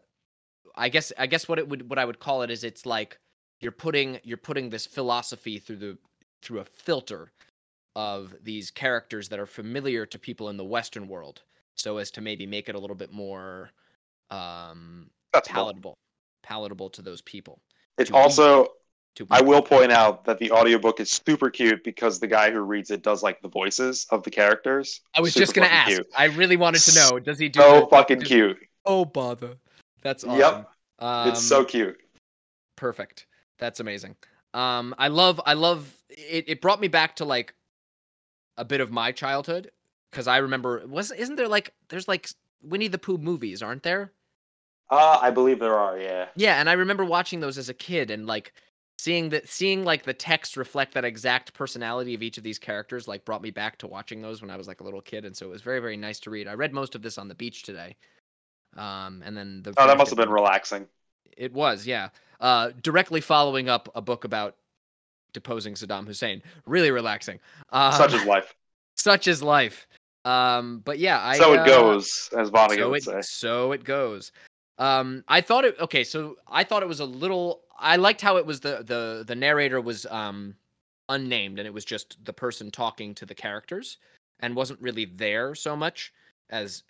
[0.76, 3.18] I guess I guess what it would what I would call it is it's like
[3.60, 5.98] you're putting you're putting this philosophy through the
[6.42, 7.32] through a filter
[7.96, 11.42] of these characters that are familiar to people in the Western world,
[11.74, 13.70] so as to maybe make it a little bit more
[14.30, 15.54] um, That's cool.
[15.54, 15.98] palatable,
[16.42, 17.60] palatable to those people.
[17.98, 18.68] It's also
[19.16, 22.60] To I will point out that the audiobook is super cute because the guy who
[22.60, 25.00] reads it does like the voices of the characters.
[25.14, 25.88] I was Super just gonna ask.
[25.88, 26.06] cute.
[26.16, 27.18] I really wanted to know.
[27.18, 27.60] Does he do?
[27.60, 28.58] So the- fucking cute.
[28.84, 29.56] Oh bother.
[30.02, 30.38] That's awesome.
[30.38, 30.70] Yep.
[30.98, 31.98] Um, it's so cute.
[32.76, 33.26] perfect.
[33.58, 34.16] That's amazing.
[34.54, 35.40] Um, I love.
[35.46, 35.92] I love.
[36.10, 36.44] It.
[36.48, 37.54] It brought me back to like
[38.58, 39.70] a bit of my childhood
[40.10, 40.86] because I remember.
[40.86, 42.28] Was isn't there like there's like
[42.62, 44.12] Winnie the Pooh movies, aren't there?
[44.88, 46.26] Uh, I believe there are, yeah.
[46.36, 48.52] Yeah, and I remember watching those as a kid and like
[48.98, 53.06] seeing that seeing like the text reflect that exact personality of each of these characters
[53.06, 55.36] like brought me back to watching those when I was like a little kid and
[55.36, 56.48] so it was very very nice to read.
[56.48, 57.96] I read most of this on the beach today.
[58.76, 60.86] Um and then the Oh, that must have been relaxing.
[61.36, 62.08] It was, yeah.
[62.40, 64.56] Uh directly following up a book about
[65.32, 66.42] deposing Saddam Hussein.
[66.64, 67.38] Really relaxing.
[67.70, 68.54] Um, Such is life.
[68.96, 69.86] such is life.
[70.24, 73.20] Um but yeah, I so uh, it goes, as Vonnegut so would it, say.
[73.22, 74.32] so it goes.
[74.78, 76.04] Um, I thought it okay.
[76.04, 77.62] So I thought it was a little.
[77.78, 80.54] I liked how it was the the the narrator was um
[81.08, 83.98] unnamed and it was just the person talking to the characters
[84.40, 86.12] and wasn't really there so much
[86.50, 86.82] as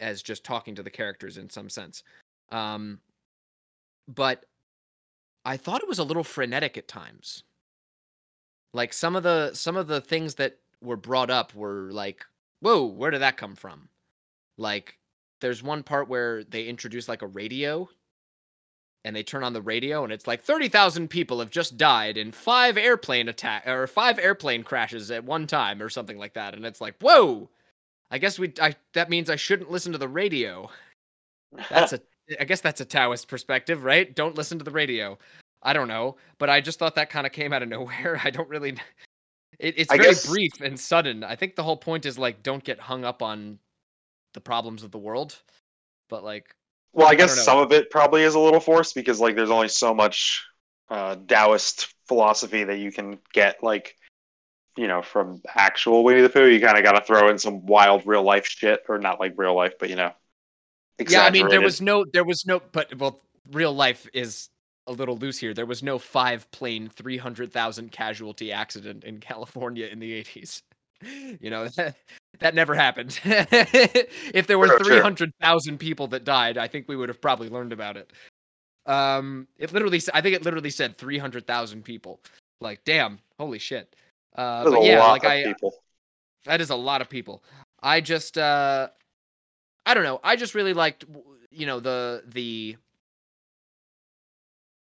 [0.00, 2.02] as just talking to the characters in some sense.
[2.50, 3.00] Um,
[4.06, 4.44] but
[5.44, 7.44] I thought it was a little frenetic at times.
[8.74, 12.24] Like some of the some of the things that were brought up were like,
[12.60, 13.88] whoa, where did that come from?
[14.56, 14.98] Like
[15.40, 17.88] there's one part where they introduce like a radio
[19.08, 22.30] and they turn on the radio and it's like 30,000 people have just died in
[22.30, 26.66] five airplane attack or five airplane crashes at one time or something like that and
[26.66, 27.48] it's like whoa!
[28.10, 30.70] I guess we I that means I shouldn't listen to the radio.
[31.70, 32.00] That's a
[32.40, 34.14] I guess that's a Taoist perspective right?
[34.14, 35.18] Don't listen to the radio.
[35.62, 38.20] I don't know but I just thought that kind of came out of nowhere.
[38.22, 38.76] I don't really
[39.58, 41.24] it, it's I very guess- brief and sudden.
[41.24, 43.58] I think the whole point is like don't get hung up on
[44.34, 45.34] the problems of the world
[46.10, 46.54] but like
[46.92, 49.36] Well, I I guess don't some of it probably is a little forced because like
[49.36, 50.44] there's only so much
[50.90, 53.96] uh, Taoist philosophy that you can get like
[54.76, 56.46] you know from actual Winnie the Pooh.
[56.46, 59.34] You kind of got to throw in some wild real life shit, or not like
[59.36, 60.12] real life, but you know.
[61.06, 63.20] Yeah, I mean there was no there was no but well
[63.50, 64.48] real life is
[64.88, 65.54] a little loose here.
[65.54, 70.62] There was no five plane 300,000 casualty accident in California in the 80s.
[71.40, 71.94] You know, that,
[72.40, 73.18] that never happened.
[73.24, 74.96] if there were True, true.
[74.96, 78.12] 300,000 people that died, I think we would have probably learned about it.
[78.86, 82.20] Um it literally, I think it literally said 300,000 people.
[82.60, 83.94] Like damn, holy shit.
[84.36, 85.74] Uh There's but yeah, like I people.
[86.44, 87.42] that is a lot of people.
[87.82, 88.88] I just uh
[89.84, 90.20] I don't know.
[90.22, 91.04] I just really liked
[91.50, 92.76] you know the the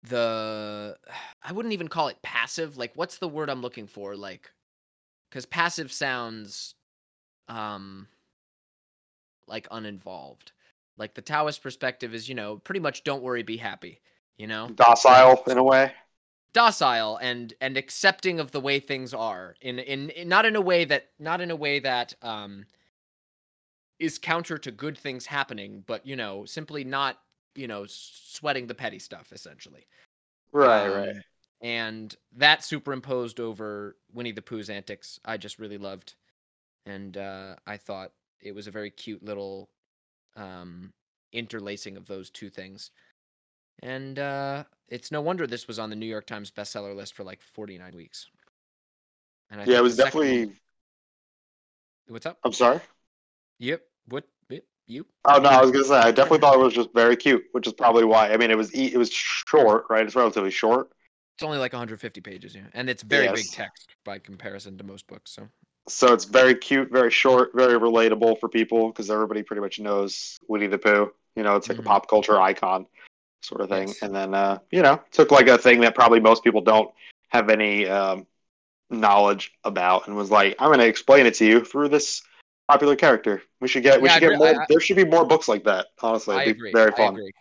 [0.03, 0.97] the
[1.43, 2.77] I wouldn't even call it passive.
[2.77, 4.15] Like what's the word I'm looking for?
[4.15, 4.51] Like
[5.31, 6.75] cuz passive sounds
[7.49, 8.07] um
[9.47, 10.51] like uninvolved.
[10.97, 14.01] Like the Taoist perspective is, you know, pretty much don't worry, be happy,
[14.37, 14.69] you know?
[14.75, 15.93] Docile in a way.
[16.53, 20.61] docile and and accepting of the way things are in, in in not in a
[20.61, 22.65] way that not in a way that um
[23.99, 27.19] is counter to good things happening but you know simply not
[27.55, 29.87] you know sweating the petty stuff essentially
[30.51, 31.15] Right, Um, right.
[31.61, 36.15] and that superimposed over winnie the pooh's antics i just really loved
[36.87, 38.11] and uh i thought
[38.41, 39.69] it was a very cute little
[40.35, 40.91] um
[41.33, 42.91] interlacing of those two things
[43.83, 47.23] and uh it's no wonder this was on the new york times bestseller list for
[47.23, 48.27] like 49 weeks
[49.51, 50.55] and I Yeah, it was second one- definitely.
[52.07, 52.79] what's up I'm sorry.
[53.59, 56.73] yep what yep, you Oh no, I was gonna say I definitely thought it was
[56.73, 58.31] just very cute, which is probably why.
[58.31, 60.05] I mean, it was e- it was short, right?
[60.05, 60.89] It's relatively short,
[61.35, 65.05] it's only like 150 pages yeah and it's very big text by comparison to most
[65.07, 65.47] books so
[65.87, 70.37] so it's very cute, very short, very relatable for people because everybody pretty much knows
[70.47, 71.11] Winnie the Pooh.
[71.35, 71.81] You know, it's like Mhm.
[71.81, 72.87] a pop culture icon
[73.41, 73.89] sort of thing.
[73.89, 74.01] Yes.
[74.01, 76.91] And then, uh, you know, took like a thing that probably most people don't
[77.29, 78.25] have any um,
[78.89, 82.21] knowledge about, and was like, I'm going to explain it to you through this
[82.67, 83.41] popular character.
[83.59, 84.47] We should get, we Yeah, should get more.
[84.47, 85.87] I- I- there should be more books like that.
[86.01, 86.71] Honestly, I agree.
[86.71, 87.13] very I fun.
[87.13, 87.31] agree.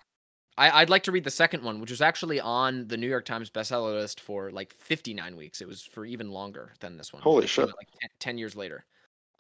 [0.59, 3.25] I, I'd like to read the second one, which was actually on the New York
[3.25, 5.61] Times bestseller list for like 59 weeks.
[5.61, 7.23] It was for even longer than this one.
[7.23, 7.67] Holy shit.
[7.67, 8.85] Like 10, 10 years later.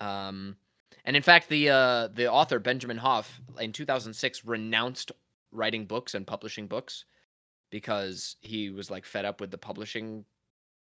[0.00, 0.56] Um,
[1.04, 5.12] and in fact, the uh, the author Benjamin Hoff in 2006 renounced
[5.52, 7.04] writing books and publishing books
[7.70, 10.24] because he was like fed up with the publishing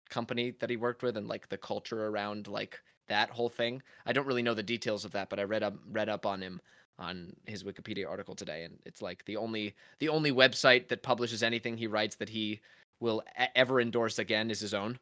[0.10, 3.82] company that he worked with and like the culture around like that whole thing.
[4.06, 6.42] I don't really know the details of that, but I read up read up on
[6.42, 6.62] him
[7.02, 11.44] on his Wikipedia article today, and it's like the only the only website that publishes
[11.44, 12.62] anything he writes that he
[13.00, 13.24] will
[13.56, 14.98] ever endorse again is his own.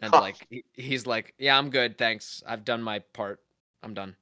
[0.00, 0.20] And Huh.
[0.20, 2.42] like he, he's like, yeah, I'm good, thanks.
[2.46, 3.40] I've done my part.
[3.82, 4.16] I'm done.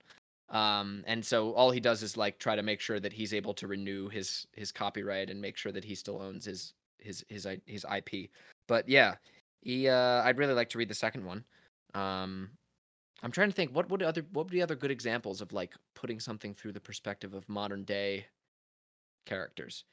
[0.50, 3.54] Um, and so all he does is like try to make sure that he's able
[3.54, 7.46] to renew his his copyright and make sure that he still owns his his his
[7.46, 8.30] I- his IP.
[8.66, 9.14] But yeah,
[9.62, 11.44] he uh, I'd really like to read the second one.
[11.94, 12.50] Um,
[13.22, 15.74] I'm trying to think what would other what would be other good examples of like
[15.94, 18.26] putting something through the perspective of modern day
[19.26, 19.84] characters.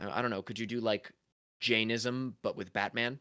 [0.00, 0.42] I, I don't know.
[0.42, 1.12] Could you do like
[1.60, 3.18] Jainism but with Batman?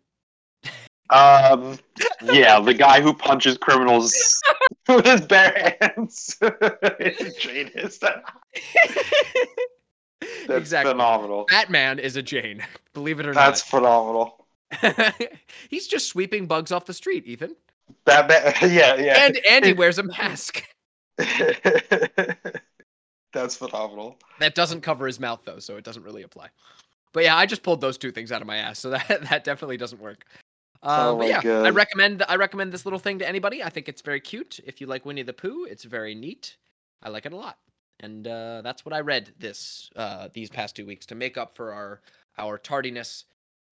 [1.09, 1.77] Um,
[2.23, 4.41] yeah, the guy who punches criminals
[4.87, 6.37] with his bare hands.
[7.39, 7.97] Janus.
[7.97, 8.21] That's
[10.49, 10.93] exactly.
[10.93, 11.45] phenomenal.
[11.49, 12.63] Batman is a Jain.
[12.93, 13.45] Believe it or not.
[13.45, 14.47] That's phenomenal.
[15.69, 17.55] He's just sweeping bugs off the street, Ethan.
[18.05, 18.53] Batman.
[18.71, 19.25] Yeah, yeah.
[19.25, 20.63] And and he wears a mask.
[23.33, 24.17] That's phenomenal.
[24.39, 26.49] That doesn't cover his mouth though, so it doesn't really apply.
[27.13, 29.43] But yeah, I just pulled those two things out of my ass, so that that
[29.43, 30.25] definitely doesn't work.
[30.81, 33.63] Uh, Oh but yeah, I recommend I recommend this little thing to anybody.
[33.63, 34.59] I think it's very cute.
[34.65, 36.57] If you like Winnie the Pooh, it's very neat.
[37.01, 37.57] I like it a lot,
[37.99, 41.55] and uh, that's what I read this uh, these past two weeks to make up
[41.55, 42.01] for our
[42.37, 43.25] our tardiness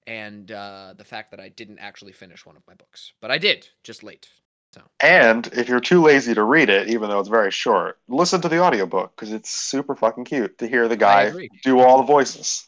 [0.08, 3.38] and uh, the fact that I didn't actually finish one of my books, but I
[3.38, 4.30] did just late.
[4.74, 4.82] So.
[5.02, 8.48] And if you're too lazy to read it, even though it's very short, listen to
[8.48, 11.32] the audiobook because it's super fucking cute to hear the guy
[11.64, 12.68] do all the voices.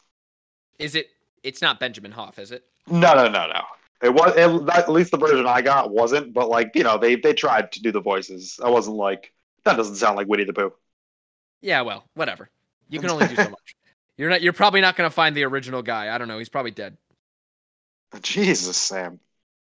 [0.80, 1.08] Is it?
[1.44, 2.66] It's not Benjamin Hoff, is it?
[2.88, 3.62] No, no, no, no.
[4.02, 7.16] It was it, at least the version I got wasn't, but like you know, they
[7.16, 8.60] they tried to do the voices.
[8.62, 9.32] I wasn't like
[9.64, 10.74] that doesn't sound like Winnie the Pooh.
[11.62, 12.50] Yeah, well, whatever.
[12.90, 13.76] You can only do so much.
[14.18, 14.42] You're not.
[14.42, 16.14] You're probably not going to find the original guy.
[16.14, 16.38] I don't know.
[16.38, 16.98] He's probably dead.
[18.22, 19.20] Jesus, Sam.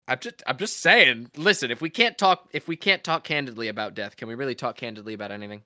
[0.08, 0.42] I'm just.
[0.46, 1.30] I'm just saying.
[1.36, 4.54] Listen, if we can't talk, if we can't talk candidly about death, can we really
[4.54, 5.62] talk candidly about anything?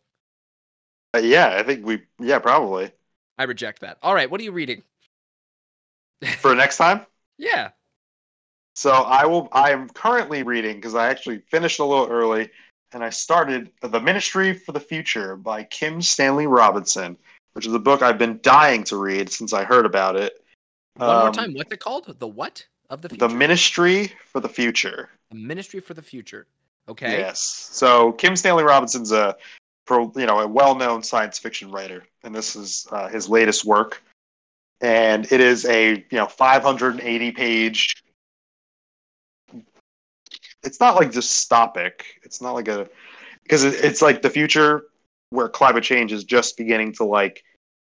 [1.14, 2.90] Uh, yeah, I think we yeah probably
[3.38, 3.98] I reject that.
[4.02, 4.82] All right, what are you reading?
[6.38, 7.06] for next time.
[7.42, 7.70] Yeah.
[8.74, 9.48] So I will.
[9.52, 12.50] I am currently reading because I actually finished a little early,
[12.92, 17.16] and I started "The Ministry for the Future" by Kim Stanley Robinson,
[17.54, 20.44] which is a book I've been dying to read since I heard about it.
[20.96, 21.54] One more Um, time.
[21.54, 22.18] What's it called?
[22.18, 23.28] The what of the future?
[23.28, 25.10] The Ministry for the Future.
[25.30, 26.46] The Ministry for the Future.
[26.88, 27.18] Okay.
[27.18, 27.40] Yes.
[27.40, 29.36] So Kim Stanley Robinson's a,
[29.86, 34.02] pro, you know, a well-known science fiction writer, and this is uh, his latest work.
[34.80, 38.02] And it is a you know 580 page.
[40.62, 42.02] It's not like dystopic.
[42.22, 42.88] It's not like a
[43.42, 44.84] because it's like the future
[45.30, 47.44] where climate change is just beginning to like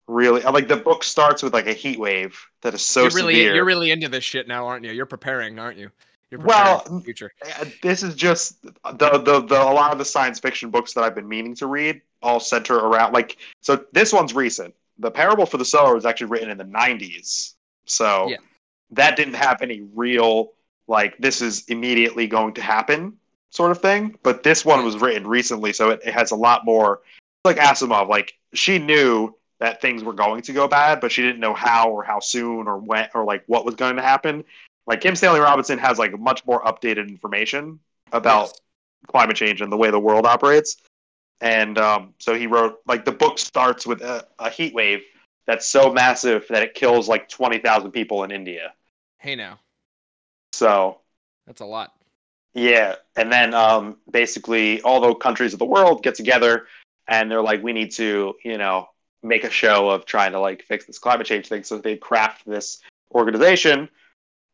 [0.07, 3.33] really like the book starts with like a heat wave that is so you're really
[3.35, 3.55] severe.
[3.55, 4.91] you're really into this shit now, aren't you?
[4.91, 5.89] You're preparing, aren't you?
[6.29, 7.31] You're preparing Well, for the future.
[7.59, 11.03] Uh, this is just the, the the a lot of the science fiction books that
[11.03, 14.73] I've been meaning to read all center around like so this one's recent.
[14.99, 17.53] The Parable for the Sower was actually written in the 90s.
[17.85, 18.37] So Yeah.
[18.91, 20.53] that didn't have any real
[20.87, 23.17] like this is immediately going to happen
[23.49, 26.65] sort of thing, but this one was written recently so it, it has a lot
[26.65, 27.01] more
[27.45, 31.39] like Asimov like she knew that things were going to go bad, but she didn't
[31.39, 34.43] know how or how soon or when or like what was going to happen.
[34.85, 37.79] Like Kim Stanley Robinson has like much more updated information
[38.11, 38.53] about Yes.
[39.07, 40.77] climate change and the way the world operates.
[41.41, 45.01] And um, so he wrote like the book starts with a, a heat wave
[45.47, 48.73] that's so massive that it kills like twenty thousand people in India.
[49.19, 49.59] Hey now,
[50.51, 50.99] So
[51.47, 51.93] that's a lot.
[52.53, 56.67] yeah, and then um, basically all the countries of the world get together
[57.07, 58.87] and they're like, we need to, you know,
[59.23, 61.63] make a show of trying to like fix this climate change thing.
[61.63, 62.79] So they craft this
[63.13, 63.89] organization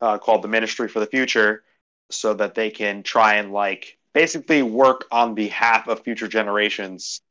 [0.01, 1.63] uh, called the Ministry for the Future,
[2.09, 7.21] so that they can try and like basically work on behalf of future generations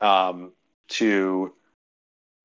[0.00, 0.52] um,
[0.88, 1.52] to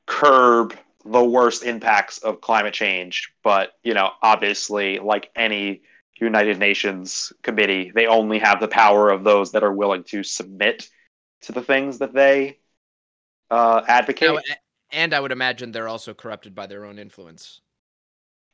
[0.06, 3.31] curb the worst impacts of climate change.
[3.44, 5.81] But you know, obviously, like any
[6.19, 10.89] United Nations committee, they only have the power of those that are willing to submit
[11.41, 12.57] to the things that they
[13.49, 14.38] uh, advocate.
[14.91, 17.61] And I would imagine they're also corrupted by their own influence.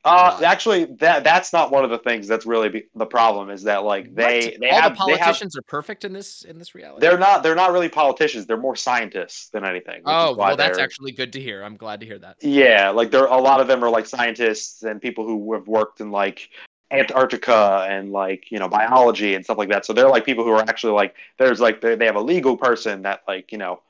[0.04, 3.48] Uh, actually, that that's not one of the things that's really be, the problem.
[3.48, 4.60] Is that like they What?
[4.60, 7.00] they all have the they have politicians are perfect in this in this reality.
[7.00, 8.44] they're not they're not really politicians.
[8.44, 10.02] They're more scientists than anything.
[10.04, 11.62] oh well, that's actually good to hear.
[11.62, 12.36] I'm glad to hear that.
[12.42, 12.90] yeah.
[12.90, 16.10] Like there a lot of them are like scientists and people who have worked in
[16.10, 16.50] like
[16.90, 19.86] Antarctica and like you know biology and stuff like that.
[19.86, 22.58] So they're like people who are actually like there's like they they have a legal
[22.58, 23.80] person that like you know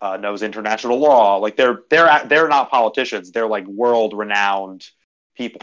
[0.00, 1.36] uh, knows international law.
[1.36, 3.30] Like they're they're they're not politicians.
[3.30, 4.88] They're like world renowned
[5.36, 5.62] people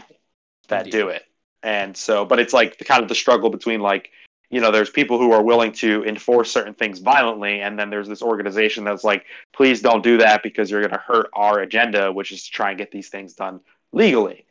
[0.68, 0.92] that Indeed.
[0.92, 1.22] do it.
[1.62, 4.10] And so, but it's like the kind of the struggle between like
[4.50, 8.06] you know there's people who are willing to enforce certain things violently and then there's
[8.06, 12.12] this organization that's like please don't do that because you're going to hurt our agenda
[12.12, 13.58] which is to try and get these things done
[13.92, 14.46] legally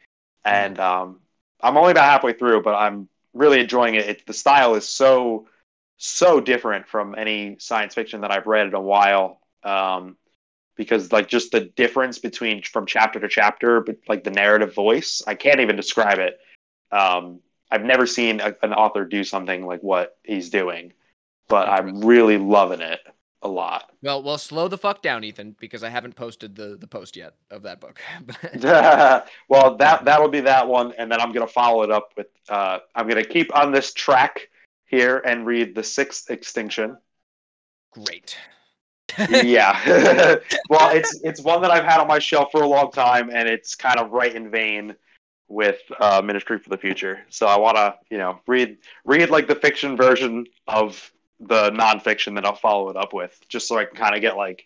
[0.46, 1.20] and um,
[1.62, 4.08] I'm only about halfway through, but I'm really enjoying it.
[4.08, 4.28] it.
[4.28, 5.48] The style is so
[5.98, 9.42] so different from any science fiction that I've read in a while.
[9.66, 10.18] Um,
[10.76, 15.22] because like just the difference between from chapter to chapter, but like the narrative voice,
[15.26, 16.40] I can't even describe it.
[16.92, 17.40] Um,
[17.72, 20.94] I've never seen a, an author do something like what he's doing,
[21.48, 23.00] but I'm really loving it
[23.42, 23.92] a lot.
[24.02, 27.36] Well, well, slow the fuck down, Ethan, because I haven't posted the the post yet
[27.52, 28.02] of that book.
[29.50, 32.28] well, that that'll be that one, and then I'm gonna follow it up with.
[32.50, 34.50] Uh, I'm gonna keep on this track
[34.86, 36.98] here and read the sixth extinction.
[37.92, 38.38] Great.
[39.30, 39.80] Yeah.
[40.70, 43.48] well, it's it's one that I've had on my shelf for a long time, and
[43.48, 44.96] it's kind of right in vein
[45.48, 47.20] with uh, Ministry for the Future.
[47.30, 52.36] So I want to, you know, read read like the fiction version of the nonfiction
[52.36, 54.66] that I'll follow it up with, just so I can kind of get like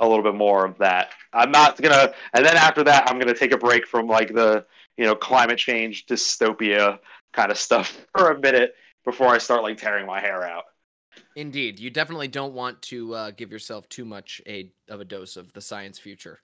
[0.00, 1.10] a little bit more of that.
[1.32, 4.66] I'm not gonna, and then after that, I'm gonna take a break from like the
[4.96, 6.98] you know climate change dystopia
[7.32, 8.74] kind of stuff for a minute
[9.04, 10.64] before I start like tearing my hair out.
[11.36, 15.36] Indeed, you definitely don't want to uh, give yourself too much a of a dose
[15.36, 16.40] of the science future.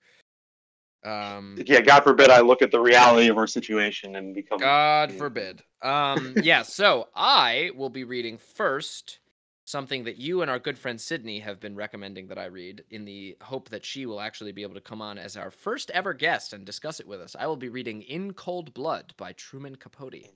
[1.03, 4.59] Um, yeah, God forbid I look at the reality of our situation and become.
[4.59, 5.63] God forbid.
[5.81, 9.17] Um, yeah, so I will be reading first
[9.65, 13.05] something that you and our good friend Sydney have been recommending that I read in
[13.05, 16.13] the hope that she will actually be able to come on as our first ever
[16.13, 17.35] guest and discuss it with us.
[17.37, 20.29] I will be reading In Cold Blood by Truman Capote.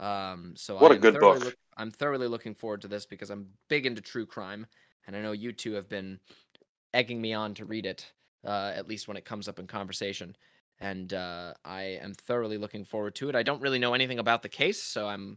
[0.00, 1.44] Um, so what I a good book.
[1.44, 4.66] Look, I'm thoroughly looking forward to this because I'm big into true crime,
[5.06, 6.18] and I know you two have been
[6.94, 8.10] egging me on to read it,
[8.44, 10.34] uh, at least when it comes up in conversation.
[10.80, 13.36] And uh, I am thoroughly looking forward to it.
[13.36, 15.36] I don't really know anything about the case, so I'm,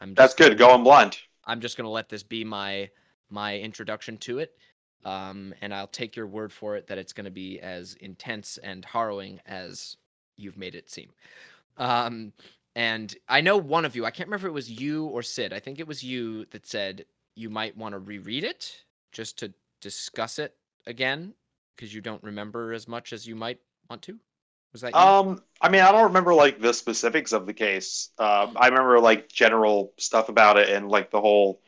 [0.00, 0.14] I'm.
[0.14, 0.56] That's good.
[0.56, 1.18] Going blind.
[1.44, 2.88] I'm just gonna let this be my
[3.28, 4.56] my introduction to it,
[5.04, 8.82] um, and I'll take your word for it that it's gonna be as intense and
[8.86, 9.98] harrowing as
[10.38, 11.10] you've made it seem.
[11.76, 12.32] Um,
[12.78, 15.52] and I know one of you, I can't remember if it was you or Sid.
[15.52, 19.52] I think it was you that said you might want to reread it just to
[19.80, 20.54] discuss it
[20.86, 21.34] again
[21.74, 23.58] because you don't remember as much as you might
[23.90, 24.16] want to.
[24.72, 25.00] Was that you?
[25.00, 28.10] Um, I mean, I don't remember like the specifics of the case.
[28.20, 31.60] Um, I remember like general stuff about it and like the whole,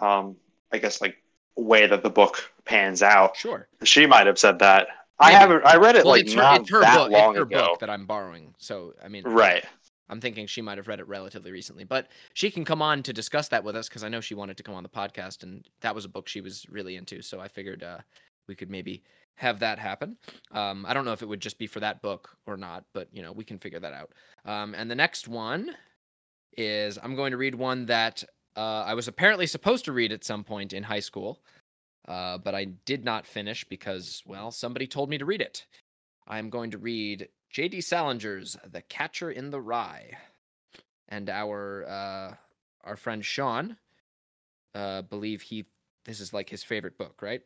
[0.00, 0.36] um,
[0.72, 1.18] I guess like
[1.56, 3.36] way that the book pans out.
[3.36, 3.68] Sure.
[3.84, 4.88] She might have said that.
[5.18, 5.64] I haven't.
[5.64, 7.42] I read it well, like it's her, not it's her that book, long it's her
[7.44, 7.66] ago.
[7.68, 8.54] book that I'm borrowing.
[8.58, 9.64] So I mean, right.
[10.08, 13.12] I'm thinking she might have read it relatively recently, but she can come on to
[13.12, 15.66] discuss that with us because I know she wanted to come on the podcast, and
[15.80, 17.22] that was a book she was really into.
[17.22, 17.98] So I figured uh,
[18.46, 19.02] we could maybe
[19.34, 20.16] have that happen.
[20.52, 23.08] Um, I don't know if it would just be for that book or not, but
[23.12, 24.12] you know we can figure that out.
[24.44, 25.74] Um, and the next one
[26.56, 28.22] is I'm going to read one that
[28.56, 31.40] uh, I was apparently supposed to read at some point in high school,
[32.06, 35.66] uh, but I did not finish because well somebody told me to read it.
[36.28, 37.78] I'm going to read J.D.
[37.78, 40.10] Salinger's The Catcher in the Rye,
[41.08, 42.34] and our uh,
[42.84, 43.76] our friend Sean
[44.74, 45.66] uh, believe he
[46.04, 47.42] this is like his favorite book, right?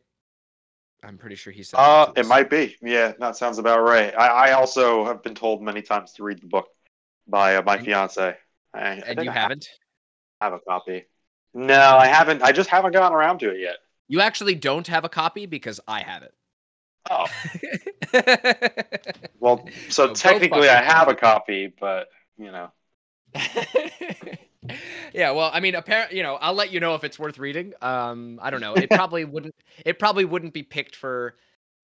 [1.03, 1.77] I'm pretty sure he said.
[1.77, 2.75] Uh, it might be.
[2.81, 4.13] Yeah, that sounds about right.
[4.15, 6.67] I, I also have been told many times to read the book
[7.27, 8.35] by uh, my and, fiance.
[8.73, 9.67] I, and I you haven't?
[10.41, 11.05] Have a copy?
[11.53, 12.43] No, I haven't.
[12.43, 13.77] I just haven't gotten around to it yet.
[14.11, 16.33] You actually don't have a copy because I have it.
[17.09, 17.27] Oh.
[19.39, 22.73] well, so, so technically I have a copy, but you know.
[25.13, 27.71] yeah, well, I mean, apparently, you know, I'll let you know if it's worth reading.
[27.81, 28.73] Um, I don't know.
[28.73, 29.55] It probably wouldn't.
[29.85, 31.37] It probably wouldn't be picked for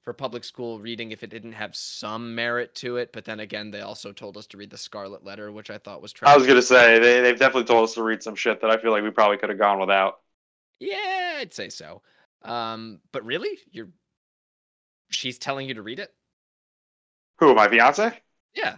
[0.04, 3.14] for public school reading if it didn't have some merit to it.
[3.14, 6.02] But then again, they also told us to read the Scarlet Letter, which I thought
[6.02, 6.12] was.
[6.12, 6.34] Tragic.
[6.34, 8.76] I was gonna say they they've definitely told us to read some shit that I
[8.76, 10.20] feel like we probably could have gone without.
[10.82, 12.02] Yeah, I'd say so.
[12.44, 13.90] Um, but really, you're
[15.10, 16.14] she's telling you to read it?
[17.40, 18.20] Who, my fiance?
[18.54, 18.78] Yeah.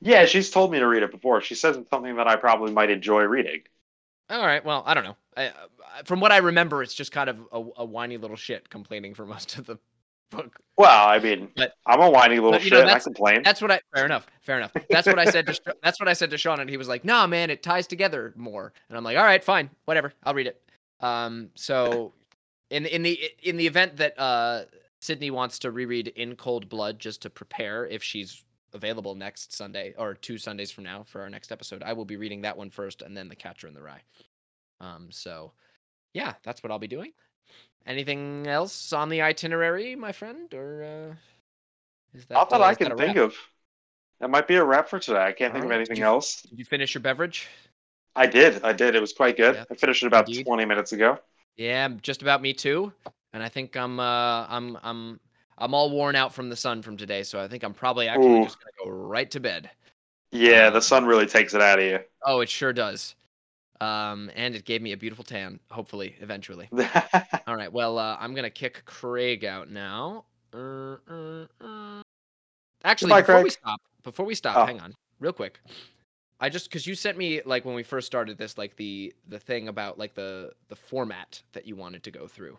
[0.00, 1.40] Yeah, she's told me to read it before.
[1.40, 3.62] She says it's something that I probably might enjoy reading.
[4.30, 4.64] All right.
[4.64, 5.16] Well, I don't know.
[5.36, 5.52] I,
[6.04, 9.24] from what I remember, it's just kind of a, a, whiny little shit complaining for
[9.26, 9.78] most of the
[10.30, 10.58] book.
[10.76, 12.72] Well, I mean, but, I'm a whiny little shit.
[12.72, 13.42] Know, I complain.
[13.42, 13.80] That's what I.
[13.94, 14.26] Fair enough.
[14.42, 14.72] Fair enough.
[14.90, 15.74] That's what I said to.
[15.82, 18.32] that's what I said to Sean, and he was like, "Nah, man, it ties together
[18.36, 20.12] more." And I'm like, "All right, fine, whatever.
[20.22, 20.60] I'll read it."
[21.00, 21.50] Um.
[21.54, 22.12] So,
[22.70, 24.64] in in the in the event that uh
[25.00, 28.42] Sydney wants to reread In Cold Blood just to prepare if she's
[28.74, 31.82] available next Sunday or two Sundays from now for our next episode.
[31.82, 34.02] I will be reading that one first and then The Catcher in the Rye.
[34.80, 35.52] Um, so
[36.14, 37.12] yeah, that's what I'll be doing.
[37.86, 41.14] Anything else on the itinerary, my friend, or uh,
[42.14, 43.34] is that not that I can that think of?
[44.20, 45.24] That might be a wrap for today.
[45.24, 45.76] I can't All think right.
[45.76, 46.42] of anything did you, else.
[46.42, 47.48] Did you finish your beverage?
[48.14, 48.62] I did.
[48.64, 48.94] I did.
[48.94, 49.54] It was quite good.
[49.54, 50.46] Yeah, I finished it about indeed.
[50.46, 51.18] 20 minutes ago.
[51.58, 52.92] Yeah, just about me too
[53.32, 55.20] and I think I'm uh I'm I'm
[55.58, 58.40] I'm all worn out from the sun from today, so I think I'm probably actually
[58.40, 58.44] Ooh.
[58.44, 59.70] just gonna go right to bed.
[60.30, 61.98] Yeah, the sun really takes it out of you.
[62.24, 63.14] Oh, it sure does.
[63.80, 65.60] Um, and it gave me a beautiful tan.
[65.70, 66.68] Hopefully, eventually.
[67.46, 67.72] All right.
[67.72, 70.24] Well, uh, I'm gonna kick Craig out now.
[70.52, 72.02] Uh, uh, uh.
[72.84, 74.66] Actually, Goodbye, before we stop, before we stop, Oh.
[74.66, 75.60] hang on, real quick.
[76.40, 79.38] I just because you sent me like when we first started this, like the the
[79.40, 82.58] thing about like the the format that you wanted to go through.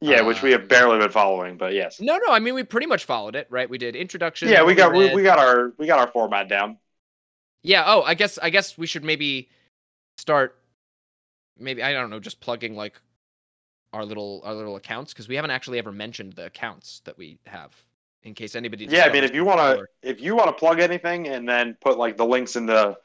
[0.00, 2.00] yeah, which we have Um, barely been following, but yes.
[2.00, 2.32] No, no.
[2.32, 3.68] I mean, we pretty much followed it, right?
[3.68, 4.48] We did introduction.
[4.48, 6.78] Yeah, we got we, we got our we got our format down.
[7.62, 7.84] Yeah.
[7.86, 9.48] Oh, I guess I guess we should maybe
[10.18, 10.58] start.
[11.58, 13.00] Maybe I don't know, just plugging like
[13.92, 17.38] our little our little accounts because we haven't actually ever mentioned the accounts that we
[17.46, 17.74] have
[18.22, 18.86] in case anybody.
[18.86, 21.76] Yeah, I mean, if you want to if you want to plug anything and then
[21.80, 22.96] put like the links in the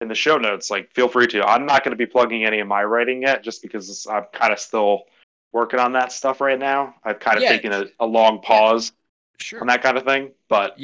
[0.00, 1.42] in the show notes, like feel free to.
[1.46, 4.52] I'm not going to be plugging any of my writing yet, just because I'm kind
[4.52, 5.04] of still
[5.52, 6.94] working on that stuff right now.
[7.04, 7.50] I've kind of Yeah.
[7.50, 8.92] taken a, a long pause
[9.38, 9.60] sure.
[9.60, 10.74] on that kind of thing, but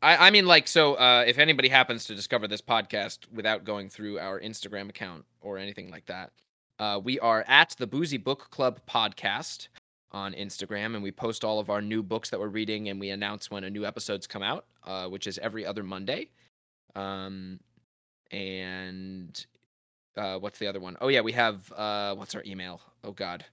[0.00, 3.88] I, I mean, like, so uh, if anybody happens to discover this podcast without going
[3.88, 6.30] through our Instagram account or anything like that,
[6.78, 9.68] uh, we are at the Boozy Book Club podcast
[10.12, 13.10] on Instagram, and we post all of our new books that we're reading, and we
[13.10, 16.28] announce when a new episode's come out, uh, which is every other Monday.
[16.94, 17.58] Um,
[18.30, 19.46] and
[20.16, 20.96] uh, what's the other one?
[21.00, 22.80] Oh yeah, we have uh, what's our email?
[23.04, 23.44] Oh God.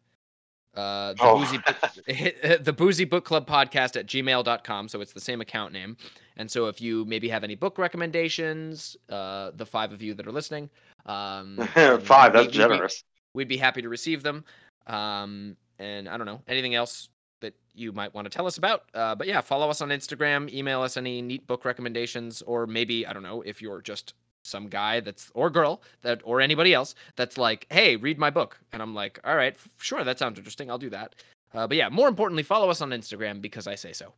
[0.76, 1.38] Uh, the Oh.
[1.38, 5.96] boozy Book- the boozy book club podcast at gmail.com so it's the same account name
[6.36, 10.28] and so if you maybe have any book recommendations uh the five of you that
[10.28, 10.70] are listening
[11.06, 11.56] um
[12.02, 12.34] five.
[12.34, 13.04] we- That's we'd be- generous.
[13.34, 14.44] we'd be happy to receive them
[14.88, 17.08] um and i don't know anything else
[17.40, 20.52] that you might want to tell us about uh but yeah follow us on instagram
[20.54, 24.14] email us any neat book recommendations or maybe i don't know if you're just
[24.46, 28.60] some guy that's or girl that or anybody else that's like hey read my book.
[28.72, 31.16] And i'm like all right sure that sounds interesting i'll do that.
[31.54, 34.14] Uh, but yeah more importantly follow us on instagram because i say so.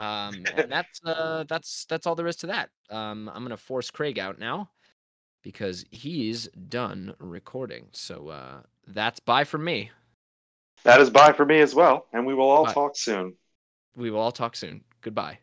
[0.00, 2.70] Um and that's uh that's that's all there is to that.
[2.90, 4.70] Um i'm gonna force craig out now
[5.42, 7.86] because he's done recording.
[7.92, 9.90] So uh that's bye from me.
[10.82, 12.74] That is bye for me as well, and we will all Bye.
[12.74, 13.34] talk soon.
[13.96, 14.84] we will all talk soon.
[15.00, 15.38] Goodbye